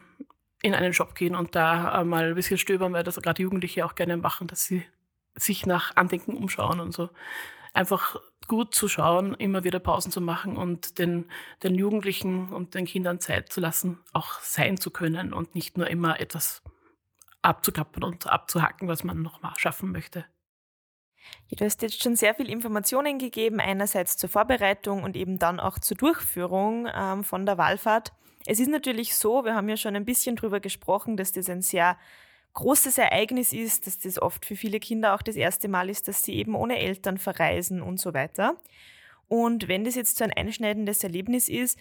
in 0.62 0.74
einen 0.74 0.92
Shop 0.92 1.14
gehen 1.14 1.36
und 1.36 1.54
da 1.54 2.02
mal 2.02 2.30
ein 2.30 2.34
bisschen 2.34 2.58
stöbern, 2.58 2.92
weil 2.92 3.04
das 3.04 3.22
gerade 3.22 3.40
Jugendliche 3.40 3.86
auch 3.86 3.94
gerne 3.94 4.16
machen, 4.16 4.48
dass 4.48 4.64
sie 4.64 4.84
sich 5.36 5.64
nach 5.64 5.94
Andenken 5.94 6.36
umschauen 6.36 6.80
und 6.80 6.92
so. 6.92 7.08
Einfach 7.72 8.16
gut 8.48 8.74
zu 8.74 8.88
schauen, 8.88 9.34
immer 9.34 9.62
wieder 9.62 9.78
Pausen 9.78 10.10
zu 10.10 10.20
machen 10.20 10.56
und 10.56 10.98
den, 10.98 11.26
den 11.62 11.76
Jugendlichen 11.76 12.52
und 12.52 12.74
den 12.74 12.84
Kindern 12.84 13.20
Zeit 13.20 13.52
zu 13.52 13.60
lassen, 13.60 14.00
auch 14.12 14.40
sein 14.40 14.76
zu 14.76 14.90
können 14.90 15.32
und 15.32 15.54
nicht 15.54 15.78
nur 15.78 15.86
immer 15.86 16.18
etwas 16.18 16.62
abzuklappern 17.42 18.04
und 18.04 18.26
abzuhacken, 18.26 18.88
was 18.88 19.04
man 19.04 19.22
noch 19.22 19.42
mal 19.42 19.52
schaffen 19.56 19.92
möchte. 19.92 20.24
Ja, 21.48 21.56
du 21.56 21.64
hast 21.64 21.82
jetzt 21.82 22.02
schon 22.02 22.16
sehr 22.16 22.34
viel 22.34 22.50
Informationen 22.50 23.18
gegeben, 23.18 23.60
einerseits 23.60 24.16
zur 24.16 24.28
Vorbereitung 24.28 25.02
und 25.02 25.16
eben 25.16 25.38
dann 25.38 25.60
auch 25.60 25.78
zur 25.78 25.96
Durchführung 25.96 26.88
ähm, 26.92 27.24
von 27.24 27.46
der 27.46 27.58
Wallfahrt. 27.58 28.12
Es 28.46 28.58
ist 28.58 28.68
natürlich 28.68 29.14
so, 29.14 29.44
wir 29.44 29.54
haben 29.54 29.68
ja 29.68 29.76
schon 29.76 29.94
ein 29.94 30.04
bisschen 30.04 30.36
darüber 30.36 30.58
gesprochen, 30.58 31.16
dass 31.16 31.32
das 31.32 31.48
ein 31.48 31.62
sehr 31.62 31.96
großes 32.54 32.98
Ereignis 32.98 33.52
ist, 33.52 33.86
dass 33.86 33.98
das 33.98 34.20
oft 34.20 34.44
für 34.44 34.56
viele 34.56 34.80
Kinder 34.80 35.14
auch 35.14 35.22
das 35.22 35.36
erste 35.36 35.68
Mal 35.68 35.88
ist, 35.88 36.08
dass 36.08 36.22
sie 36.22 36.34
eben 36.34 36.54
ohne 36.54 36.78
Eltern 36.78 37.18
verreisen 37.18 37.80
und 37.80 37.98
so 37.98 38.14
weiter. 38.14 38.56
Und 39.28 39.68
wenn 39.68 39.84
das 39.84 39.94
jetzt 39.94 40.18
so 40.18 40.24
ein 40.24 40.32
einschneidendes 40.32 41.02
Erlebnis 41.02 41.48
ist, 41.48 41.78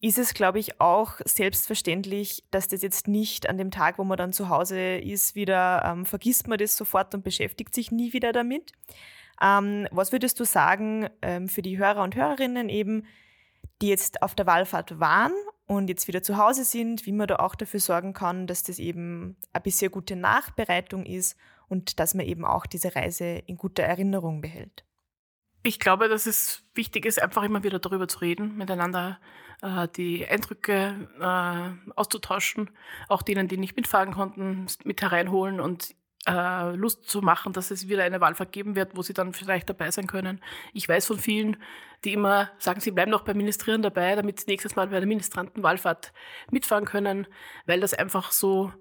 ist 0.00 0.18
es, 0.18 0.32
glaube 0.32 0.58
ich, 0.58 0.80
auch 0.80 1.20
selbstverständlich, 1.24 2.44
dass 2.50 2.68
das 2.68 2.82
jetzt 2.82 3.06
nicht 3.06 3.48
an 3.48 3.58
dem 3.58 3.70
Tag, 3.70 3.98
wo 3.98 4.04
man 4.04 4.16
dann 4.16 4.32
zu 4.32 4.48
Hause 4.48 4.96
ist, 4.96 5.34
wieder 5.34 5.82
ähm, 5.84 6.06
vergisst 6.06 6.48
man 6.48 6.58
das 6.58 6.76
sofort 6.76 7.14
und 7.14 7.22
beschäftigt 7.22 7.74
sich 7.74 7.90
nie 7.90 8.12
wieder 8.12 8.32
damit. 8.32 8.72
Ähm, 9.42 9.86
was 9.90 10.12
würdest 10.12 10.40
du 10.40 10.44
sagen 10.44 11.08
ähm, 11.20 11.48
für 11.48 11.62
die 11.62 11.78
Hörer 11.78 12.02
und 12.02 12.14
Hörerinnen 12.14 12.70
eben, 12.70 13.06
die 13.82 13.88
jetzt 13.88 14.22
auf 14.22 14.34
der 14.34 14.46
Wallfahrt 14.46 15.00
waren 15.00 15.32
und 15.66 15.88
jetzt 15.88 16.08
wieder 16.08 16.22
zu 16.22 16.38
Hause 16.38 16.64
sind, 16.64 17.04
wie 17.04 17.12
man 17.12 17.28
da 17.28 17.36
auch 17.36 17.54
dafür 17.54 17.80
sorgen 17.80 18.14
kann, 18.14 18.46
dass 18.46 18.62
das 18.62 18.78
eben 18.78 19.36
eine 19.52 19.62
bisher 19.62 19.90
gute 19.90 20.16
Nachbereitung 20.16 21.04
ist 21.04 21.36
und 21.68 22.00
dass 22.00 22.14
man 22.14 22.26
eben 22.26 22.44
auch 22.44 22.66
diese 22.66 22.94
Reise 22.96 23.42
in 23.46 23.56
guter 23.56 23.82
Erinnerung 23.82 24.40
behält? 24.40 24.84
Ich 25.62 25.78
glaube, 25.78 26.08
dass 26.08 26.26
es 26.26 26.64
wichtig 26.74 27.04
ist, 27.04 27.20
einfach 27.20 27.42
immer 27.42 27.62
wieder 27.62 27.78
darüber 27.78 28.08
zu 28.08 28.20
reden, 28.20 28.56
miteinander 28.56 29.18
äh, 29.60 29.88
die 29.88 30.26
Eindrücke 30.26 31.08
äh, 31.20 31.92
auszutauschen, 31.94 32.70
auch 33.08 33.22
denen, 33.22 33.46
die 33.46 33.58
nicht 33.58 33.76
mitfahren 33.76 34.14
konnten, 34.14 34.66
mit 34.84 35.02
hereinholen 35.02 35.60
und 35.60 35.94
äh, 36.26 36.74
Lust 36.74 37.08
zu 37.08 37.22
machen, 37.22 37.52
dass 37.52 37.70
es 37.70 37.88
wieder 37.88 38.04
eine 38.04 38.20
Wahlfahrt 38.20 38.52
geben 38.52 38.76
wird, 38.76 38.96
wo 38.96 39.02
sie 39.02 39.12
dann 39.12 39.32
vielleicht 39.32 39.68
dabei 39.68 39.90
sein 39.90 40.06
können. 40.06 40.40
Ich 40.72 40.88
weiß 40.88 41.06
von 41.06 41.18
vielen, 41.18 41.56
die 42.04 42.12
immer 42.12 42.50
sagen, 42.58 42.80
sie 42.80 42.90
bleiben 42.90 43.10
noch 43.10 43.22
beim 43.22 43.36
Ministrieren 43.36 43.82
dabei, 43.82 44.14
damit 44.16 44.40
sie 44.40 44.46
nächstes 44.48 44.76
Mal 44.76 44.88
bei 44.88 44.98
der 44.98 45.08
Ministrantenwahlfahrt 45.08 46.12
mitfahren 46.50 46.84
können, 46.84 47.26
weil 47.66 47.80
das 47.80 47.94
einfach 47.94 48.32
so 48.32 48.72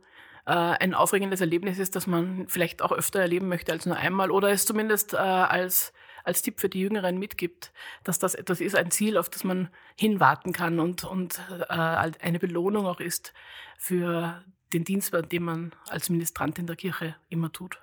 äh, 0.46 0.52
ein 0.52 0.94
aufregendes 0.94 1.42
Erlebnis 1.42 1.80
ist, 1.80 1.96
das 1.96 2.08
man 2.08 2.48
vielleicht 2.48 2.82
auch 2.82 2.92
öfter 2.92 3.20
erleben 3.20 3.48
möchte 3.48 3.72
als 3.72 3.86
nur 3.86 3.98
einmal 3.98 4.32
oder 4.32 4.50
es 4.50 4.66
zumindest 4.66 5.14
äh, 5.14 5.18
als 5.18 5.94
als 6.24 6.42
Tipp 6.42 6.60
für 6.60 6.70
die 6.70 6.82
Jüngeren 6.82 7.18
mitgibt, 7.18 7.72
dass 8.04 8.20
das 8.20 8.36
etwas 8.36 8.62
ist, 8.62 8.76
ein 8.76 8.92
Ziel, 8.92 9.18
auf 9.18 9.30
das 9.30 9.44
man 9.44 9.70
hinwarten 9.96 10.54
kann 10.54 10.80
und, 10.80 11.04
und 11.04 11.42
äh, 11.70 11.74
eine 11.74 12.40
Belohnung 12.40 12.86
auch 12.86 13.00
ist 13.00 13.34
für 13.78 14.44
den 14.74 14.84
Dienst, 14.84 15.14
den 15.32 15.44
man 15.44 15.72
als 15.88 16.10
Ministrant 16.10 16.60
in 16.60 16.68
der 16.68 16.76
Kirche 16.76 17.16
immer 17.30 17.52
tut. 17.52 17.80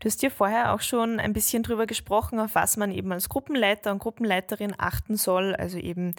Du 0.00 0.06
hast 0.06 0.22
ja 0.22 0.30
vorher 0.30 0.72
auch 0.72 0.80
schon 0.80 1.20
ein 1.20 1.34
bisschen 1.34 1.62
darüber 1.62 1.86
gesprochen, 1.86 2.40
auf 2.40 2.54
was 2.54 2.78
man 2.78 2.90
eben 2.90 3.12
als 3.12 3.28
Gruppenleiter 3.28 3.92
und 3.92 3.98
Gruppenleiterin 3.98 4.74
achten 4.78 5.16
soll. 5.16 5.54
Also 5.54 5.76
eben, 5.76 6.14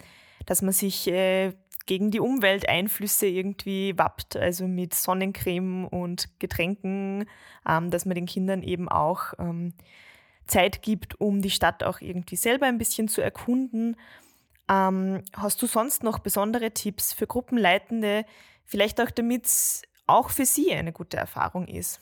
dass 0.46 0.62
man 0.62 0.72
sich 0.72 1.08
äh, 1.08 1.52
gegen 1.86 2.12
die 2.12 2.20
Umwelteinflüsse 2.20 3.26
irgendwie 3.26 3.98
wappt, 3.98 4.36
also 4.36 4.68
mit 4.68 4.94
Sonnencreme 4.94 5.86
und 5.86 6.28
Getränken, 6.38 7.26
ähm, 7.68 7.90
dass 7.90 8.06
man 8.06 8.14
den 8.14 8.26
Kindern 8.26 8.62
eben 8.62 8.88
auch 8.88 9.34
ähm, 9.40 9.74
Zeit 10.46 10.82
gibt, 10.82 11.20
um 11.20 11.42
die 11.42 11.50
Stadt 11.50 11.82
auch 11.84 12.00
irgendwie 12.00 12.36
selber 12.36 12.66
ein 12.66 12.78
bisschen 12.78 13.08
zu 13.08 13.20
erkunden. 13.20 13.96
Ähm, 14.68 15.22
hast 15.36 15.60
du 15.62 15.66
sonst 15.66 16.02
noch 16.02 16.18
besondere 16.18 16.72
Tipps 16.72 17.12
für 17.12 17.26
Gruppenleitende, 17.26 18.24
vielleicht 18.64 19.00
auch 19.00 19.10
damit 19.10 19.46
es 19.46 19.82
auch 20.06 20.30
für 20.30 20.44
sie 20.44 20.72
eine 20.72 20.92
gute 20.92 21.16
Erfahrung 21.16 21.66
ist? 21.66 22.00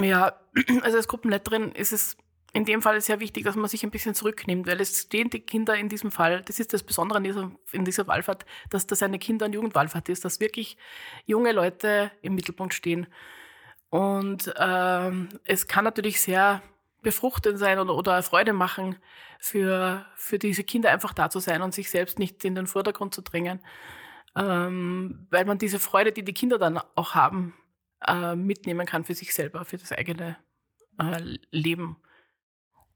Ja, 0.00 0.40
also 0.82 0.96
als 0.96 1.08
Gruppenleiterin 1.08 1.72
ist 1.72 1.92
es 1.92 2.16
in 2.52 2.64
dem 2.64 2.82
Fall 2.82 3.00
sehr 3.00 3.18
wichtig, 3.18 3.44
dass 3.44 3.56
man 3.56 3.68
sich 3.68 3.82
ein 3.82 3.90
bisschen 3.90 4.14
zurücknimmt, 4.14 4.66
weil 4.68 4.80
es 4.80 5.02
stehen 5.02 5.28
die 5.28 5.40
Kinder 5.40 5.76
in 5.76 5.88
diesem 5.88 6.12
Fall, 6.12 6.42
das 6.42 6.60
ist 6.60 6.72
das 6.72 6.84
Besondere 6.84 7.18
in 7.18 7.24
dieser, 7.24 7.50
in 7.72 7.84
dieser 7.84 8.06
Wallfahrt, 8.06 8.46
dass 8.70 8.86
das 8.86 9.02
eine 9.02 9.18
Kinder- 9.18 9.46
und 9.46 9.54
Jugendwallfahrt 9.54 10.08
ist, 10.08 10.24
dass 10.24 10.38
wirklich 10.38 10.76
junge 11.26 11.50
Leute 11.50 12.12
im 12.22 12.36
Mittelpunkt 12.36 12.72
stehen. 12.72 13.08
Und 13.90 14.54
ähm, 14.56 15.28
es 15.44 15.66
kann 15.66 15.84
natürlich 15.84 16.20
sehr 16.20 16.62
befruchtend 17.04 17.58
sein 17.58 17.78
oder, 17.78 17.94
oder 17.94 18.22
Freude 18.24 18.52
machen, 18.52 18.96
für, 19.38 20.04
für 20.16 20.38
diese 20.40 20.64
Kinder 20.64 20.90
einfach 20.90 21.14
da 21.14 21.30
zu 21.30 21.38
sein 21.38 21.62
und 21.62 21.72
sich 21.72 21.90
selbst 21.90 22.18
nicht 22.18 22.44
in 22.44 22.56
den 22.56 22.66
Vordergrund 22.66 23.14
zu 23.14 23.22
drängen. 23.22 23.60
Ähm, 24.36 25.28
weil 25.30 25.44
man 25.44 25.58
diese 25.58 25.78
Freude, 25.78 26.10
die 26.10 26.24
die 26.24 26.32
Kinder 26.32 26.58
dann 26.58 26.80
auch 26.96 27.14
haben, 27.14 27.54
äh, 28.04 28.34
mitnehmen 28.34 28.86
kann 28.86 29.04
für 29.04 29.14
sich 29.14 29.32
selber, 29.32 29.64
für 29.64 29.76
das 29.76 29.92
eigene 29.92 30.36
äh, 30.98 31.38
Leben. 31.52 31.96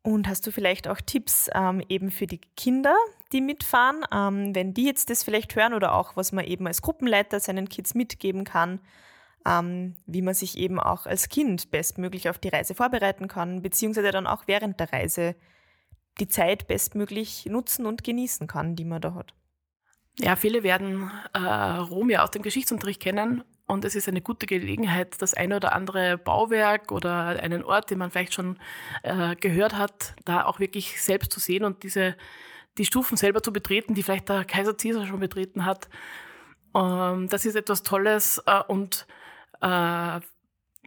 Und 0.03 0.27
hast 0.27 0.47
du 0.47 0.53
vielleicht 0.53 0.89
auch 0.89 1.01
Tipps 1.01 1.51
ähm, 1.55 1.83
eben 1.89 2.11
für 2.11 2.27
die 2.27 2.41
Kinder, 2.57 2.97
die 3.33 3.41
mitfahren, 3.41 4.05
ähm, 4.13 4.55
wenn 4.55 4.73
die 4.73 4.87
jetzt 4.87 5.11
das 5.11 5.23
vielleicht 5.23 5.55
hören 5.55 5.75
oder 5.75 5.95
auch, 5.95 6.17
was 6.17 6.33
man 6.33 6.45
eben 6.45 6.67
als 6.67 6.83
Gruppenleiter 6.83 7.41
seinen 7.41 7.69
Kids 7.69 7.95
mitgeben 7.95 8.45
kann? 8.45 8.81
Ähm, 9.47 9.97
wie 10.07 10.23
man 10.23 10.35
sich 10.35 10.59
eben 10.59 10.81
auch 10.81 11.07
als 11.07 11.29
Kind 11.29 11.71
bestmöglich 11.71 12.29
auf 12.29 12.39
die 12.39 12.49
Reise 12.49 12.75
vorbereiten 12.75 13.29
kann, 13.29 13.63
beziehungsweise 13.63 14.11
dann 14.11 14.27
auch 14.27 14.45
während 14.47 14.81
der 14.81 14.93
Reise 14.93 15.35
die 16.21 16.29
Zeit 16.29 16.67
bestmöglich 16.67 17.47
nutzen 17.47 17.87
und 17.87 18.05
genießen 18.05 18.47
kann, 18.47 18.77
die 18.77 18.85
man 18.85 19.01
da 19.01 19.15
hat. 19.15 19.35
Ja, 20.19 20.35
viele 20.35 20.65
werden 20.65 21.11
äh, 21.33 21.39
Rom 21.39 22.11
ja 22.11 22.25
aus 22.25 22.33
dem 22.33 22.43
Geschichtsunterricht 22.43 23.01
kennen 23.01 23.45
und 23.67 23.85
es 23.85 23.95
ist 23.95 24.09
eine 24.09 24.21
gute 24.21 24.47
Gelegenheit, 24.47 25.21
das 25.23 25.35
eine 25.35 25.57
oder 25.57 25.75
andere 25.75 26.19
Bauwerk 26.19 26.91
oder 26.91 27.41
einen 27.41 27.63
Ort, 27.63 27.91
den 27.91 27.99
man 27.99 28.11
vielleicht 28.11 28.35
schon 28.35 28.59
äh, 29.05 29.37
gehört 29.37 29.77
hat, 29.77 30.15
da 30.25 30.45
auch 30.45 30.59
wirklich 30.59 31.01
selbst 31.01 31.31
zu 31.33 31.39
sehen 31.39 31.65
und 31.65 31.85
diese 31.85 32.17
die 32.79 32.85
Stufen 32.85 33.17
selber 33.17 33.43
zu 33.43 33.53
betreten, 33.53 33.95
die 33.95 34.03
vielleicht 34.03 34.29
der 34.29 34.45
Kaiser 34.45 34.75
Caesar 34.75 35.07
schon 35.07 35.21
betreten 35.21 35.65
hat. 35.65 35.89
Ähm, 36.75 37.29
das 37.29 37.45
ist 37.45 37.57
etwas 37.57 37.83
Tolles 37.83 38.43
äh, 38.47 38.63
und 38.67 39.07
äh, 39.61 40.21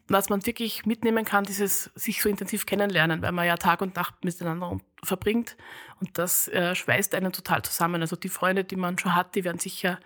was 0.07 0.29
man 0.29 0.45
wirklich 0.45 0.85
mitnehmen 0.85 1.25
kann, 1.25 1.43
dieses 1.43 1.85
sich 1.95 2.21
so 2.21 2.29
intensiv 2.29 2.65
kennenlernen, 2.65 3.21
weil 3.21 3.31
man 3.31 3.47
ja 3.47 3.55
Tag 3.57 3.81
und 3.81 3.95
Nacht 3.95 4.25
miteinander 4.25 4.79
verbringt 5.03 5.55
und 5.99 6.17
das 6.17 6.47
äh, 6.49 6.75
schweißt 6.75 7.15
einen 7.15 7.31
total 7.31 7.61
zusammen. 7.61 8.01
Also 8.01 8.15
die 8.15 8.29
Freunde, 8.29 8.63
die 8.63 8.75
man 8.75 8.97
schon 8.97 9.15
hat, 9.15 9.35
die 9.35 9.43
werden 9.43 9.59
sicher 9.59 9.99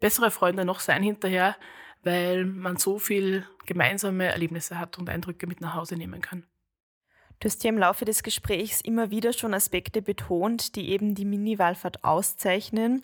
bessere 0.00 0.30
Freunde 0.30 0.64
noch 0.64 0.80
sein 0.80 1.02
hinterher, 1.02 1.56
weil 2.02 2.44
man 2.44 2.76
so 2.76 2.98
viel 2.98 3.46
gemeinsame 3.66 4.26
Erlebnisse 4.26 4.78
hat 4.78 4.98
und 4.98 5.08
Eindrücke 5.08 5.46
mit 5.46 5.60
nach 5.60 5.74
Hause 5.74 5.96
nehmen 5.96 6.20
kann. 6.20 6.44
Du 7.40 7.48
hast 7.48 7.62
ja 7.64 7.68
im 7.68 7.78
Laufe 7.78 8.04
des 8.04 8.22
Gesprächs 8.22 8.80
immer 8.80 9.10
wieder 9.10 9.32
schon 9.32 9.52
Aspekte 9.52 10.00
betont, 10.00 10.74
die 10.74 10.88
eben 10.88 11.14
die 11.14 11.26
Mini-Wallfahrt 11.26 12.02
auszeichnen. 12.02 13.02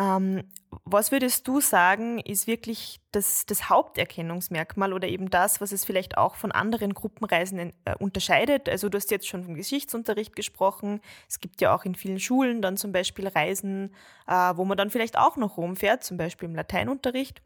Ähm, 0.00 0.44
was 0.84 1.12
würdest 1.12 1.46
du 1.46 1.60
sagen, 1.60 2.20
ist 2.20 2.46
wirklich 2.46 3.00
das, 3.12 3.44
das, 3.44 3.68
Haupterkennungsmerkmal 3.68 4.94
oder 4.94 5.08
eben 5.08 5.28
das, 5.28 5.60
was 5.60 5.72
es 5.72 5.84
vielleicht 5.84 6.16
auch 6.16 6.36
von 6.36 6.52
anderen 6.52 6.94
Gruppenreisen 6.94 7.58
äh, 7.84 7.94
unterscheidet? 7.98 8.68
Also 8.68 8.88
du 8.88 8.96
hast 8.96 9.10
jetzt 9.10 9.28
schon 9.28 9.44
vom 9.44 9.54
Geschichtsunterricht 9.54 10.34
gesprochen. 10.34 11.00
Es 11.28 11.40
gibt 11.40 11.60
ja 11.60 11.74
auch 11.74 11.84
in 11.84 11.94
vielen 11.94 12.18
Schulen 12.18 12.62
dann 12.62 12.78
zum 12.78 12.92
Beispiel 12.92 13.28
Reisen, 13.28 13.94
äh, 14.26 14.32
wo 14.54 14.64
man 14.64 14.78
dann 14.78 14.90
vielleicht 14.90 15.18
auch 15.18 15.36
noch 15.36 15.58
rumfährt, 15.58 16.02
zum 16.02 16.16
Beispiel 16.16 16.48
im 16.48 16.54
Lateinunterricht 16.54 17.42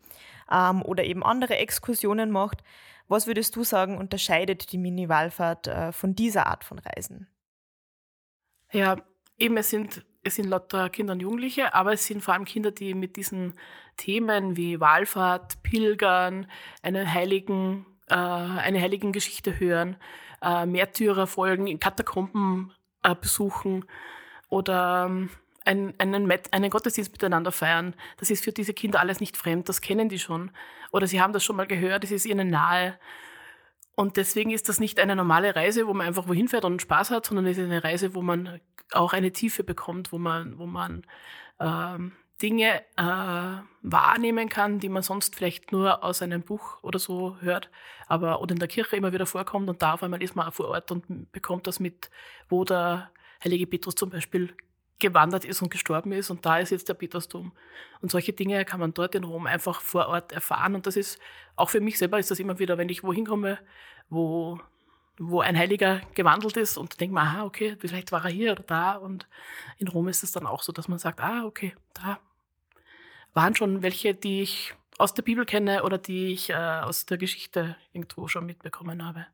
ähm, 0.53 0.83
oder 0.83 1.03
eben 1.05 1.25
andere 1.25 1.57
Exkursionen 1.57 2.31
macht. 2.31 2.63
Was 3.09 3.27
würdest 3.27 3.57
du 3.57 3.65
sagen, 3.65 3.99
unterscheidet 3.99 4.71
die 4.71 4.79
Mini-Wallfahrt 4.79 5.67
äh, 5.67 5.93
von 5.93 6.15
dieser 6.15 6.47
Art 6.47 6.63
von 6.63 6.79
Reisen? 6.79 7.27
Ja, 8.71 8.97
eben 9.39 9.57
es 9.57 9.71
sind, 9.71 10.05
es 10.25 10.37
sind 10.37 10.49
lauter 10.49 10.89
Kinder 10.91 11.13
und 11.13 11.21
Jugendliche, 11.21 11.75
aber 11.75 11.93
es 11.93 12.07
sind 12.07 12.23
vor 12.23 12.35
allem 12.35 12.45
Kinder, 12.45 12.71
die 12.71 12.95
mit 12.95 13.17
diesen 13.17 13.55
Themen 13.97 14.57
wie 14.57 14.81
Wallfahrt, 14.81 15.63
Pilgern, 15.63 16.47
einen 16.83 17.13
heiligen, 17.13 17.87
äh, 18.09 18.15
eine 18.15 18.81
heiligen 18.81 19.13
Geschichte 19.13 19.61
hören, 19.61 19.97
äh, 20.43 20.67
Märtyrer 20.67 21.27
folgen, 21.27 21.79
Katakomben 21.79 22.73
äh, 23.03 23.15
besuchen 23.15 23.85
oder 24.49 25.07
ähm, 25.07 25.31
ein, 25.65 25.95
einen, 25.99 26.33
einen 26.51 26.71
Gottesdienst 26.71 27.13
miteinander 27.13 27.53
feiern. 27.53 27.95
Das 28.19 28.31
ist 28.31 28.45
für 28.45 28.53
diese 28.53 28.75
Kinder 28.75 29.01
alles 29.01 29.21
nicht 29.21 29.37
fremd, 29.37 29.69
das 29.69 29.81
kennen 29.81 30.09
die 30.09 30.19
schon. 30.19 30.51
Oder 30.91 31.07
sie 31.07 31.21
haben 31.21 31.33
das 31.33 31.45
schon 31.45 31.57
mal 31.57 31.67
gehört, 31.67 32.05
es 32.05 32.11
ist 32.11 32.27
ihnen 32.27 32.51
nahe. 32.51 32.99
Und 33.97 34.17
deswegen 34.17 34.51
ist 34.51 34.69
das 34.69 34.81
nicht 34.81 34.99
eine 34.99 35.15
normale 35.15 35.55
Reise, 35.55 35.87
wo 35.87 35.95
man 35.95 36.07
einfach 36.07 36.29
wohin 36.29 36.49
fährt 36.49 36.65
und 36.65 36.83
Spaß 36.83 37.11
hat, 37.11 37.27
sondern 37.27 37.47
es 37.47 37.59
ist 37.59 37.65
eine 37.65 37.85
Reise, 37.85 38.15
wo 38.15 38.23
man 38.23 38.61
auch 38.93 39.13
eine 39.13 39.33
Tiefe 39.33 39.65
bekommt, 39.65 40.13
wo 40.13 40.19
man, 40.19 40.59
wo 40.59 40.67
man 40.67 41.07
ähm, 41.61 42.13
Dinge 42.43 42.83
äh, 42.97 43.63
wahrnehmen 43.83 44.49
kann, 44.49 44.81
die 44.81 44.89
man 44.89 45.03
sonst 45.03 45.37
vielleicht 45.37 45.73
nur 45.73 46.03
aus 46.03 46.21
einem 46.21 46.43
Buch 46.43 46.83
oder 46.83 46.99
so 46.99 47.37
hört, 47.41 47.71
aber 48.09 48.41
oder 48.41 48.53
in 48.53 48.59
der 48.59 48.69
Kirche 48.69 48.97
immer 48.97 49.13
wieder 49.13 49.27
vorkommt 49.27 49.69
und 49.69 49.83
da 49.83 49.95
auf 49.95 50.03
einmal 50.03 50.23
ist 50.23 50.35
man 50.35 50.51
vor 50.53 50.69
Ort 50.69 50.91
und 50.91 51.31
bekommt 51.33 51.67
das 51.67 51.81
mit, 51.81 52.11
wo 52.49 52.65
der 52.65 53.11
heilige 53.43 53.67
Petrus 53.67 53.95
zum 53.95 54.11
Beispiel 54.11 54.55
gewandert 54.99 55.45
ist 55.45 55.63
und 55.63 55.71
gestorben 55.71 56.13
ist 56.13 56.31
und 56.31 56.45
da 56.47 56.59
ist 56.59 56.71
jetzt 56.71 56.89
der 56.89 56.95
Petersdom. 56.95 57.53
Und 58.01 58.11
solche 58.11 58.33
Dinge 58.33 58.65
kann 58.65 58.81
man 58.81 58.95
dort 58.95 59.15
in 59.15 59.25
Rom 59.25 59.47
einfach 59.47 59.81
vor 59.81 60.09
Ort 60.09 60.33
erfahren 60.33 60.75
und 60.75 60.87
das 60.87 60.97
ist, 60.97 61.19
auch 61.57 61.71
für 61.71 61.81
mich 61.81 61.99
selber 61.99 62.19
ist 62.19 62.31
das 62.31 62.41
immer 62.41 62.59
wieder, 62.59 62.79
wenn 62.79 62.89
ich 62.89 63.05
wohin 63.05 63.27
komme, 63.27 63.59
wo, 64.09 64.61
wo 65.19 65.41
ein 65.41 65.57
Heiliger 65.57 66.01
gewandelt 66.15 66.57
ist 66.57 66.77
und 66.77 67.01
denkt 67.01 67.15
man, 67.15 67.27
aha, 67.27 67.45
okay, 67.45 67.77
vielleicht 67.79 68.13
war 68.13 68.25
er 68.25 68.31
hier 68.31 68.53
oder 68.53 68.63
da 68.65 68.93
und 68.95 69.29
in 69.79 69.89
Rom 69.89 70.09
ist 70.09 70.23
es 70.23 70.33
dann 70.33 70.47
auch 70.47 70.63
so, 70.63 70.73
dass 70.73 70.89
man 70.89 70.99
sagt, 70.99 71.21
ah, 71.21 71.45
okay, 71.45 71.75
da 71.95 72.19
waren 73.33 73.55
schon 73.55 73.83
welche, 73.83 74.15
die 74.15 74.43
ich 74.43 74.75
aus 74.99 75.15
der 75.15 75.23
Bibel 75.23 75.45
kenne 75.45 75.83
oder 75.83 75.99
die 75.99 76.33
ich 76.33 76.51
äh, 76.51 76.55
aus 76.55 77.07
der 77.07 77.19
Geschichte 77.19 77.77
irgendwo 77.93 78.29
schon 78.29 78.47
mitbekommen 78.47 79.05
habe. 79.05 79.27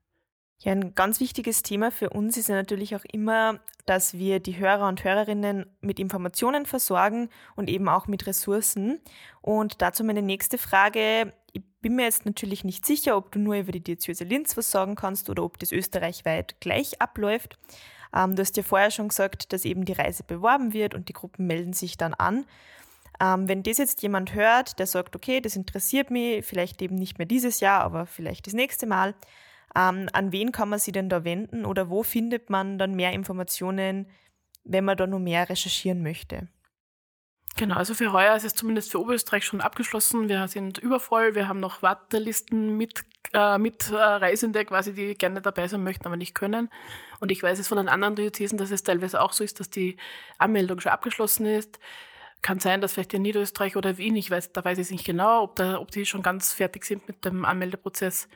Ja, 0.62 0.72
ein 0.72 0.94
ganz 0.94 1.20
wichtiges 1.20 1.62
Thema 1.62 1.90
für 1.90 2.10
uns 2.10 2.37
ist 2.37 2.50
ja 2.50 2.54
natürlich 2.54 2.94
auch 2.94 3.04
immer, 3.10 3.60
dass 3.87 4.12
wir 4.12 4.40
die 4.40 4.58
Hörer 4.58 4.88
und 4.88 5.02
Hörerinnen 5.02 5.64
mit 5.80 5.99
Informationen 5.99 6.66
versorgen 6.66 7.30
und 7.56 7.70
eben 7.70 7.88
auch 7.88 8.06
mit 8.06 8.26
Ressourcen. 8.26 9.00
Und 9.40 9.80
dazu 9.80 10.04
meine 10.04 10.20
nächste 10.20 10.58
Frage. 10.58 11.32
Bin 11.82 11.96
mir 11.96 12.04
jetzt 12.04 12.26
natürlich 12.26 12.62
nicht 12.62 12.84
sicher, 12.84 13.16
ob 13.16 13.32
du 13.32 13.38
nur 13.38 13.56
über 13.56 13.72
die 13.72 13.82
Diözese 13.82 14.25
Linz 14.25 14.56
was 14.56 14.70
sagen 14.70 14.96
kannst 14.96 15.30
oder 15.30 15.42
ob 15.42 15.58
das 15.58 15.72
österreichweit 15.72 16.60
gleich 16.60 17.00
abläuft. 17.00 17.58
Ähm, 18.14 18.37
du 18.37 18.42
hast 18.42 18.56
ja 18.56 18.62
vorher 18.62 18.90
schon 18.90 19.08
gesagt, 19.08 19.52
dass 19.52 19.64
eben 19.64 19.84
die 19.84 19.92
Reise 19.92 20.22
beworben 20.22 20.72
wird 20.72 20.94
und 20.94 21.08
die 21.08 21.14
Gruppen 21.14 21.46
melden 21.46 21.72
sich 21.72 21.96
dann 21.96 22.12
an. 22.12 22.44
Ähm, 23.21 23.49
wenn 23.49 23.62
das 23.62 23.78
jetzt 23.78 24.02
jemand 24.02 24.34
hört, 24.34 24.78
der 24.78 24.86
sagt, 24.86 25.16
okay, 25.16 25.40
das 25.40 25.56
interessiert 25.56 26.10
mich, 26.10 26.45
vielleicht 26.45 26.82
eben 26.82 26.97
nicht 26.97 27.19
mehr 27.19 27.26
dieses 27.26 27.60
Jahr, 27.60 27.82
aber 27.82 28.06
vielleicht 28.06 28.47
das 28.47 28.54
nächste 28.54 28.86
Mal, 28.86 29.14
ähm, 29.76 30.08
an 30.12 30.32
wen 30.32 30.52
kann 30.52 30.69
man 30.69 30.78
sich 30.78 30.93
denn 30.93 31.08
da 31.08 31.25
wenden 31.25 31.64
oder 31.64 31.90
wo 31.90 32.02
findet 32.02 32.50
man 32.50 32.78
dann 32.78 32.95
mehr 32.95 33.12
Informationen, 33.12 34.06
wenn 34.64 34.84
man 34.84 34.97
da 34.97 35.06
noch 35.06 35.19
mehr 35.19 35.49
recherchieren 35.49 36.02
möchte? 36.02 36.49
Genau, 37.60 37.75
also 37.75 37.92
für 37.92 38.10
heuer 38.12 38.34
ist 38.36 38.44
es 38.44 38.54
zumindest 38.54 38.90
für 38.90 38.99
Oberösterreich 38.99 39.44
schon 39.44 39.60
abgeschlossen. 39.60 40.30
Wir 40.30 40.49
sind 40.49 40.78
übervoll, 40.78 41.34
wir 41.34 41.46
haben 41.46 41.60
noch 41.60 41.82
Wartelisten 41.82 42.78
mit, 42.78 43.04
äh, 43.34 43.58
mit 43.58 43.90
äh, 43.90 43.96
Reisende 43.96 44.64
quasi, 44.64 44.94
die 44.94 45.14
gerne 45.14 45.42
dabei 45.42 45.68
sein 45.68 45.84
möchten, 45.84 46.06
aber 46.06 46.16
nicht 46.16 46.34
können. 46.34 46.70
Und 47.20 47.30
ich 47.30 47.42
weiß 47.42 47.58
es 47.58 47.68
von 47.68 47.76
den 47.76 47.90
anderen 47.90 48.16
Diözesen, 48.16 48.56
dass 48.56 48.70
es 48.70 48.82
teilweise 48.82 49.20
auch 49.20 49.34
so 49.34 49.44
ist, 49.44 49.60
dass 49.60 49.68
die 49.68 49.99
Anmeldung 50.38 50.80
schon 50.80 50.90
abgeschlossen 50.90 51.44
ist. 51.44 51.78
Kann 52.40 52.60
sein, 52.60 52.80
dass 52.80 52.94
vielleicht 52.94 53.12
in 53.12 53.20
Niederösterreich 53.20 53.76
oder 53.76 53.99
Wien, 53.99 54.16
ich 54.16 54.30
weiß, 54.30 54.52
da 54.52 54.64
weiß 54.64 54.78
ich 54.78 54.86
es 54.86 54.90
nicht 54.90 55.04
genau, 55.04 55.42
ob, 55.42 55.56
da, 55.56 55.80
ob 55.80 55.90
die 55.90 56.06
schon 56.06 56.23
ganz 56.23 56.54
fertig 56.54 56.86
sind 56.86 57.06
mit 57.08 57.26
dem 57.26 57.44
Anmeldeprozess 57.44 58.26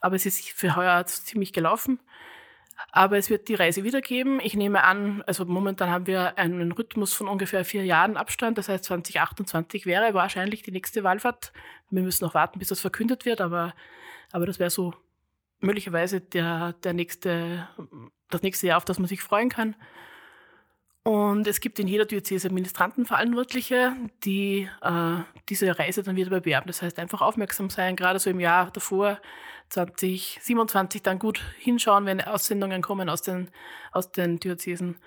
aber 0.00 0.16
es 0.16 0.26
ist 0.26 0.50
für 0.50 0.76
heuer 0.76 1.04
ziemlich 1.06 1.52
gelaufen. 1.52 2.00
Aber 2.92 3.18
es 3.18 3.30
wird 3.30 3.48
die 3.48 3.54
Reise 3.54 3.84
wiedergeben. 3.84 4.40
Ich 4.40 4.54
nehme 4.54 4.84
an, 4.84 5.22
also 5.26 5.44
momentan 5.44 5.90
haben 5.90 6.06
wir 6.06 6.38
einen 6.38 6.72
Rhythmus 6.72 7.12
von 7.12 7.28
ungefähr 7.28 7.64
vier 7.64 7.84
Jahren 7.84 8.16
Abstand. 8.16 8.58
Das 8.58 8.68
heißt, 8.68 8.84
2028 8.84 9.86
wäre 9.86 10.14
wahrscheinlich 10.14 10.62
die 10.62 10.72
nächste 10.72 11.04
Wahlfahrt. 11.04 11.52
Wir 11.90 12.02
müssen 12.02 12.24
noch 12.24 12.34
warten, 12.34 12.58
bis 12.58 12.68
das 12.68 12.80
verkündet 12.80 13.24
wird, 13.24 13.40
aber, 13.40 13.74
aber 14.32 14.46
das 14.46 14.58
wäre 14.58 14.70
so 14.70 14.94
möglicherweise 15.60 16.20
der, 16.20 16.72
der 16.84 16.92
nächste, 16.92 17.68
das 18.30 18.42
nächste 18.42 18.66
Jahr, 18.66 18.78
auf 18.78 18.84
das 18.84 18.98
man 18.98 19.08
sich 19.08 19.22
freuen 19.22 19.50
kann. 19.50 19.76
Und 21.02 21.46
es 21.46 21.60
gibt 21.60 21.78
in 21.78 21.88
jeder 21.88 22.04
Diözese 22.04 22.50
Ministrantenverantwortliche, 22.50 23.96
die 24.22 24.68
äh, 24.82 25.16
diese 25.48 25.78
Reise 25.78 26.02
dann 26.02 26.16
wieder 26.16 26.28
bewerben. 26.30 26.66
Das 26.66 26.82
heißt, 26.82 26.98
einfach 26.98 27.22
aufmerksam 27.22 27.70
sein, 27.70 27.96
gerade 27.96 28.18
so 28.18 28.28
im 28.28 28.38
Jahr 28.38 28.70
davor, 28.70 29.18
2027, 29.70 31.02
dann 31.02 31.18
gut 31.18 31.40
hinschauen, 31.58 32.04
wenn 32.04 32.20
Aussendungen 32.20 32.82
kommen 32.82 33.08
aus 33.08 33.22
den, 33.22 33.48
aus 33.92 34.12
den 34.12 34.40
Diözesen, 34.40 34.98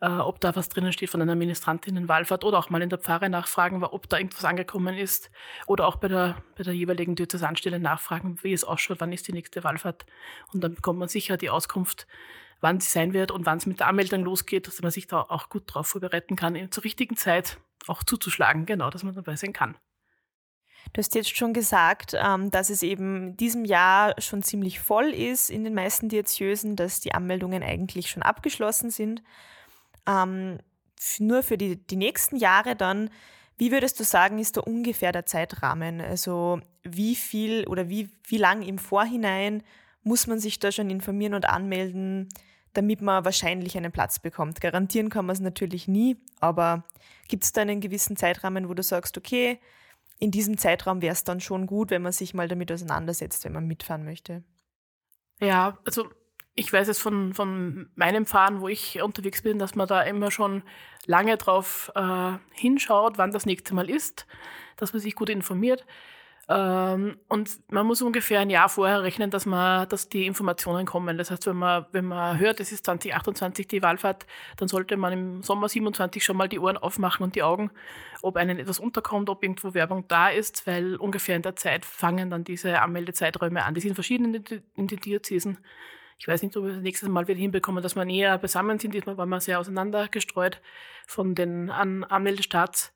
äh, 0.00 0.08
ob 0.08 0.40
da 0.40 0.56
was 0.56 0.68
drinnen 0.68 0.92
steht 0.92 1.10
von 1.10 1.22
einer 1.22 1.36
Ministrantinnenwahlfahrt 1.36 2.42
oder 2.42 2.58
auch 2.58 2.70
mal 2.70 2.82
in 2.82 2.90
der 2.90 2.98
Pfarre 2.98 3.30
nachfragen, 3.30 3.84
ob 3.84 4.08
da 4.08 4.18
irgendwas 4.18 4.44
angekommen 4.44 4.96
ist 4.96 5.30
oder 5.66 5.86
auch 5.86 5.96
bei 5.96 6.08
der, 6.08 6.42
bei 6.56 6.64
der 6.64 6.74
jeweiligen 6.74 7.14
Diözesanstelle 7.14 7.78
nachfragen, 7.78 8.38
wie 8.42 8.52
es 8.52 8.64
ausschaut, 8.64 9.00
wann 9.00 9.12
ist 9.12 9.28
die 9.28 9.32
nächste 9.32 9.62
Wahlfahrt. 9.62 10.06
Und 10.52 10.64
dann 10.64 10.74
bekommt 10.74 10.98
man 10.98 11.08
sicher 11.08 11.36
die 11.36 11.50
Auskunft, 11.50 12.08
wann 12.60 12.80
sie 12.80 12.90
sein 12.90 13.12
wird 13.12 13.30
und 13.30 13.46
wann 13.46 13.58
es 13.58 13.66
mit 13.66 13.80
der 13.80 13.88
Anmeldung 13.88 14.24
losgeht, 14.24 14.66
dass 14.66 14.82
man 14.82 14.90
sich 14.90 15.06
da 15.06 15.20
auch 15.22 15.48
gut 15.48 15.64
drauf 15.66 15.86
vorbereiten 15.86 16.36
kann, 16.36 16.70
zur 16.70 16.84
richtigen 16.84 17.16
Zeit 17.16 17.58
auch 17.86 18.02
zuzuschlagen, 18.02 18.66
genau, 18.66 18.90
dass 18.90 19.02
man 19.02 19.14
dabei 19.14 19.36
sein 19.36 19.52
kann. 19.52 19.76
Du 20.92 20.98
hast 20.98 21.14
jetzt 21.14 21.36
schon 21.36 21.52
gesagt, 21.52 22.14
ähm, 22.16 22.50
dass 22.50 22.70
es 22.70 22.82
eben 22.82 23.36
diesem 23.36 23.64
Jahr 23.64 24.14
schon 24.20 24.42
ziemlich 24.42 24.80
voll 24.80 25.06
ist 25.06 25.50
in 25.50 25.64
den 25.64 25.74
meisten 25.74 26.08
Diözesen, 26.08 26.76
dass 26.76 27.00
die 27.00 27.12
Anmeldungen 27.12 27.62
eigentlich 27.62 28.08
schon 28.08 28.22
abgeschlossen 28.22 28.90
sind. 28.90 29.22
Ähm, 30.06 30.58
nur 31.18 31.42
für 31.42 31.58
die, 31.58 31.76
die 31.76 31.96
nächsten 31.96 32.36
Jahre 32.36 32.76
dann, 32.76 33.10
wie 33.58 33.72
würdest 33.72 33.98
du 33.98 34.04
sagen, 34.04 34.38
ist 34.38 34.56
da 34.56 34.60
ungefähr 34.60 35.12
der 35.12 35.26
Zeitrahmen? 35.26 36.00
Also 36.00 36.60
wie 36.82 37.16
viel 37.16 37.66
oder 37.66 37.88
wie, 37.88 38.10
wie 38.24 38.38
lang 38.38 38.62
im 38.62 38.78
Vorhinein 38.78 39.62
muss 40.02 40.26
man 40.26 40.38
sich 40.38 40.58
da 40.60 40.70
schon 40.70 40.90
informieren 40.90 41.34
und 41.34 41.48
anmelden, 41.48 42.28
damit 42.76 43.00
man 43.00 43.24
wahrscheinlich 43.24 43.76
einen 43.76 43.92
Platz 43.92 44.18
bekommt. 44.18 44.60
Garantieren 44.60 45.08
kann 45.08 45.26
man 45.26 45.34
es 45.34 45.40
natürlich 45.40 45.88
nie, 45.88 46.16
aber 46.40 46.84
gibt 47.28 47.44
es 47.44 47.52
da 47.52 47.62
einen 47.62 47.80
gewissen 47.80 48.16
Zeitrahmen, 48.16 48.68
wo 48.68 48.74
du 48.74 48.82
sagst, 48.82 49.16
okay, 49.16 49.58
in 50.18 50.30
diesem 50.30 50.58
Zeitraum 50.58 51.02
wäre 51.02 51.12
es 51.12 51.24
dann 51.24 51.40
schon 51.40 51.66
gut, 51.66 51.90
wenn 51.90 52.02
man 52.02 52.12
sich 52.12 52.34
mal 52.34 52.48
damit 52.48 52.72
auseinandersetzt, 52.72 53.44
wenn 53.44 53.52
man 53.52 53.66
mitfahren 53.66 54.04
möchte? 54.04 54.42
Ja, 55.40 55.78
also 55.84 56.08
ich 56.54 56.72
weiß 56.72 56.88
es 56.88 56.98
von, 56.98 57.34
von 57.34 57.90
meinem 57.94 58.24
Fahren, 58.24 58.60
wo 58.60 58.68
ich 58.68 59.02
unterwegs 59.02 59.42
bin, 59.42 59.58
dass 59.58 59.74
man 59.74 59.86
da 59.86 60.02
immer 60.02 60.30
schon 60.30 60.62
lange 61.04 61.36
drauf 61.36 61.92
äh, 61.94 62.32
hinschaut, 62.52 63.18
wann 63.18 63.30
das 63.30 63.44
nächste 63.44 63.74
Mal 63.74 63.90
ist, 63.90 64.26
dass 64.76 64.94
man 64.94 65.02
sich 65.02 65.14
gut 65.14 65.28
informiert. 65.28 65.84
Ähm, 66.48 67.18
und 67.28 67.58
man 67.72 67.86
muss 67.86 68.02
ungefähr 68.02 68.38
ein 68.40 68.50
Jahr 68.50 68.68
vorher 68.68 69.02
rechnen, 69.02 69.30
dass 69.30 69.46
man, 69.46 69.88
dass 69.88 70.08
die 70.08 70.26
Informationen 70.26 70.86
kommen. 70.86 71.18
Das 71.18 71.30
heißt, 71.30 71.46
wenn 71.46 71.56
man, 71.56 71.86
wenn 71.90 72.04
man 72.04 72.38
hört, 72.38 72.60
es 72.60 72.70
ist 72.70 72.86
2028 72.86 73.66
die 73.66 73.82
Wahlfahrt, 73.82 74.26
dann 74.56 74.68
sollte 74.68 74.96
man 74.96 75.12
im 75.12 75.42
Sommer 75.42 75.68
27 75.68 76.22
schon 76.22 76.36
mal 76.36 76.48
die 76.48 76.60
Ohren 76.60 76.76
aufmachen 76.76 77.24
und 77.24 77.34
die 77.34 77.42
Augen, 77.42 77.70
ob 78.22 78.36
einem 78.36 78.58
etwas 78.58 78.78
unterkommt, 78.78 79.28
ob 79.28 79.42
irgendwo 79.42 79.74
Werbung 79.74 80.06
da 80.06 80.28
ist, 80.28 80.66
weil 80.68 80.96
ungefähr 80.96 81.34
in 81.34 81.42
der 81.42 81.56
Zeit 81.56 81.84
fangen 81.84 82.30
dann 82.30 82.44
diese 82.44 82.80
Anmeldezeiträume 82.80 83.64
an. 83.64 83.74
Die 83.74 83.80
sind 83.80 83.94
verschieden 83.94 84.34
in 84.74 84.86
den 84.86 85.00
Diözesen. 85.00 85.58
Ich 86.18 86.28
weiß 86.28 86.42
nicht, 86.42 86.56
ob 86.56 86.64
wir 86.64 86.72
das 86.72 86.82
nächste 86.82 87.10
Mal 87.10 87.28
wieder 87.28 87.38
hinbekommen, 87.38 87.82
dass 87.82 87.96
wir 87.96 88.04
näher 88.04 88.38
beisammen 88.38 88.78
sind. 88.78 88.94
Diesmal 88.94 89.18
waren 89.18 89.28
wir 89.28 89.40
sehr 89.40 89.58
auseinander 89.58 90.08
gestreut 90.08 90.62
von 91.06 91.34
den 91.34 91.70
An 91.70 92.04
Anmeldestarts. 92.04 92.95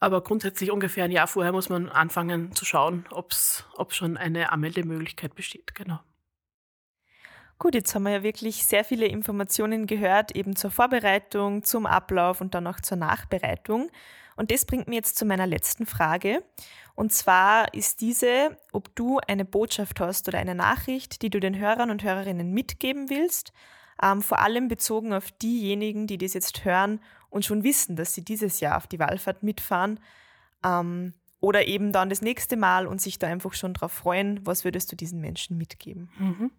Aber 0.00 0.22
grundsätzlich 0.22 0.70
ungefähr 0.70 1.04
ein 1.04 1.10
Jahr 1.10 1.26
vorher 1.26 1.52
muss 1.52 1.68
man 1.68 1.88
anfangen 1.88 2.52
zu 2.52 2.64
schauen, 2.64 3.04
ob 3.10 3.92
schon 3.92 4.16
eine 4.16 4.52
Anmeldemöglichkeit 4.52 5.34
besteht. 5.34 5.74
Genau. 5.74 5.98
Gut, 7.58 7.74
jetzt 7.74 7.92
haben 7.92 8.04
wir 8.04 8.12
ja 8.12 8.22
wirklich 8.22 8.64
sehr 8.64 8.84
viele 8.84 9.06
Informationen 9.06 9.86
gehört, 9.86 10.36
eben 10.36 10.54
zur 10.54 10.70
Vorbereitung, 10.70 11.64
zum 11.64 11.86
Ablauf 11.86 12.40
und 12.40 12.54
dann 12.54 12.68
auch 12.68 12.80
zur 12.80 12.96
Nachbereitung. 12.96 13.90
Und 14.36 14.52
das 14.52 14.64
bringt 14.64 14.86
mich 14.86 14.94
jetzt 14.94 15.18
zu 15.18 15.24
meiner 15.24 15.48
letzten 15.48 15.84
Frage. 15.84 16.44
Und 16.94 17.12
zwar 17.12 17.74
ist 17.74 18.00
diese, 18.00 18.56
ob 18.70 18.94
du 18.94 19.18
eine 19.26 19.44
Botschaft 19.44 19.98
hast 19.98 20.28
oder 20.28 20.38
eine 20.38 20.54
Nachricht, 20.54 21.22
die 21.22 21.30
du 21.30 21.40
den 21.40 21.58
Hörern 21.58 21.90
und 21.90 22.04
Hörerinnen 22.04 22.52
mitgeben 22.52 23.10
willst, 23.10 23.52
ähm, 24.00 24.22
vor 24.22 24.38
allem 24.38 24.68
bezogen 24.68 25.12
auf 25.12 25.32
diejenigen, 25.32 26.06
die 26.06 26.18
das 26.18 26.34
jetzt 26.34 26.64
hören 26.64 27.00
und 27.30 27.44
schon 27.44 27.64
wissen, 27.64 27.96
dass 27.96 28.14
sie 28.14 28.24
dieses 28.24 28.60
Jahr 28.60 28.76
auf 28.76 28.86
die 28.86 28.98
Wallfahrt 28.98 29.42
mitfahren 29.42 30.00
ähm, 30.64 31.14
oder 31.40 31.66
eben 31.66 31.92
dann 31.92 32.08
das 32.08 32.22
nächste 32.22 32.56
Mal 32.56 32.86
und 32.86 33.00
sich 33.00 33.18
da 33.18 33.26
einfach 33.26 33.54
schon 33.54 33.74
drauf 33.74 33.92
freuen. 33.92 34.40
Was 34.44 34.64
würdest 34.64 34.90
du 34.90 34.96
diesen 34.96 35.20
Menschen 35.20 35.56
mitgeben? 35.56 36.10
Mhm. 36.18 36.50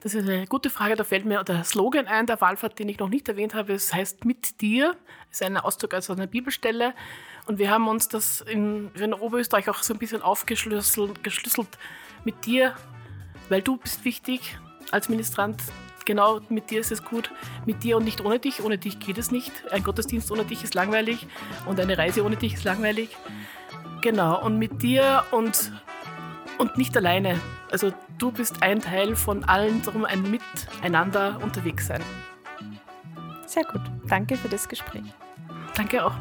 Das 0.00 0.14
ist 0.14 0.28
eine 0.28 0.46
gute 0.48 0.68
Frage. 0.68 0.96
Da 0.96 1.04
fällt 1.04 1.24
mir 1.24 1.44
der 1.44 1.62
Slogan 1.62 2.08
ein 2.08 2.26
der 2.26 2.40
Wallfahrt, 2.40 2.76
den 2.78 2.88
ich 2.88 2.98
noch 2.98 3.08
nicht 3.08 3.28
erwähnt 3.28 3.54
habe. 3.54 3.72
Es 3.72 3.94
heißt 3.94 4.24
mit 4.24 4.60
dir. 4.60 4.96
Das 5.28 5.40
ist 5.40 5.42
ein 5.46 5.56
Ausdruck 5.56 5.94
aus 5.94 6.10
einer 6.10 6.26
Bibelstelle. 6.26 6.94
Und 7.46 7.58
wir 7.58 7.70
haben 7.70 7.86
uns 7.86 8.08
das 8.08 8.40
in, 8.40 8.90
in 8.94 9.14
Oberösterreich 9.14 9.68
auch 9.68 9.82
so 9.82 9.94
ein 9.94 9.98
bisschen 9.98 10.20
aufgeschlüsselt 10.20 11.22
geschlüsselt. 11.22 11.68
mit 12.24 12.44
dir, 12.46 12.74
weil 13.48 13.62
du 13.62 13.76
bist 13.76 14.04
wichtig 14.04 14.58
als 14.90 15.08
Ministrant. 15.08 15.62
Genau, 16.04 16.40
mit 16.48 16.70
dir 16.70 16.80
ist 16.80 16.92
es 16.92 17.04
gut. 17.04 17.30
Mit 17.66 17.82
dir 17.82 17.96
und 17.96 18.04
nicht 18.04 18.24
ohne 18.24 18.38
dich. 18.38 18.62
Ohne 18.62 18.78
dich 18.78 18.98
geht 18.98 19.18
es 19.18 19.30
nicht. 19.30 19.52
Ein 19.70 19.82
Gottesdienst 19.82 20.30
ohne 20.30 20.44
dich 20.44 20.64
ist 20.64 20.74
langweilig 20.74 21.26
und 21.66 21.78
eine 21.80 21.96
Reise 21.96 22.24
ohne 22.24 22.36
dich 22.36 22.54
ist 22.54 22.64
langweilig. 22.64 23.10
Genau, 24.00 24.44
und 24.44 24.58
mit 24.58 24.82
dir 24.82 25.24
und 25.30 25.72
und 26.58 26.76
nicht 26.76 26.96
alleine. 26.96 27.40
Also 27.70 27.92
du 28.18 28.30
bist 28.30 28.62
ein 28.62 28.80
Teil 28.80 29.16
von 29.16 29.44
allen, 29.44 29.82
darum 29.82 30.04
ein 30.04 30.22
Miteinander 30.30 31.38
unterwegs 31.42 31.86
sein. 31.86 32.02
Sehr 33.46 33.64
gut. 33.64 33.82
Danke 34.08 34.36
für 34.36 34.48
das 34.48 34.68
Gespräch. 34.68 35.04
Danke 35.74 36.04
auch. 36.04 36.14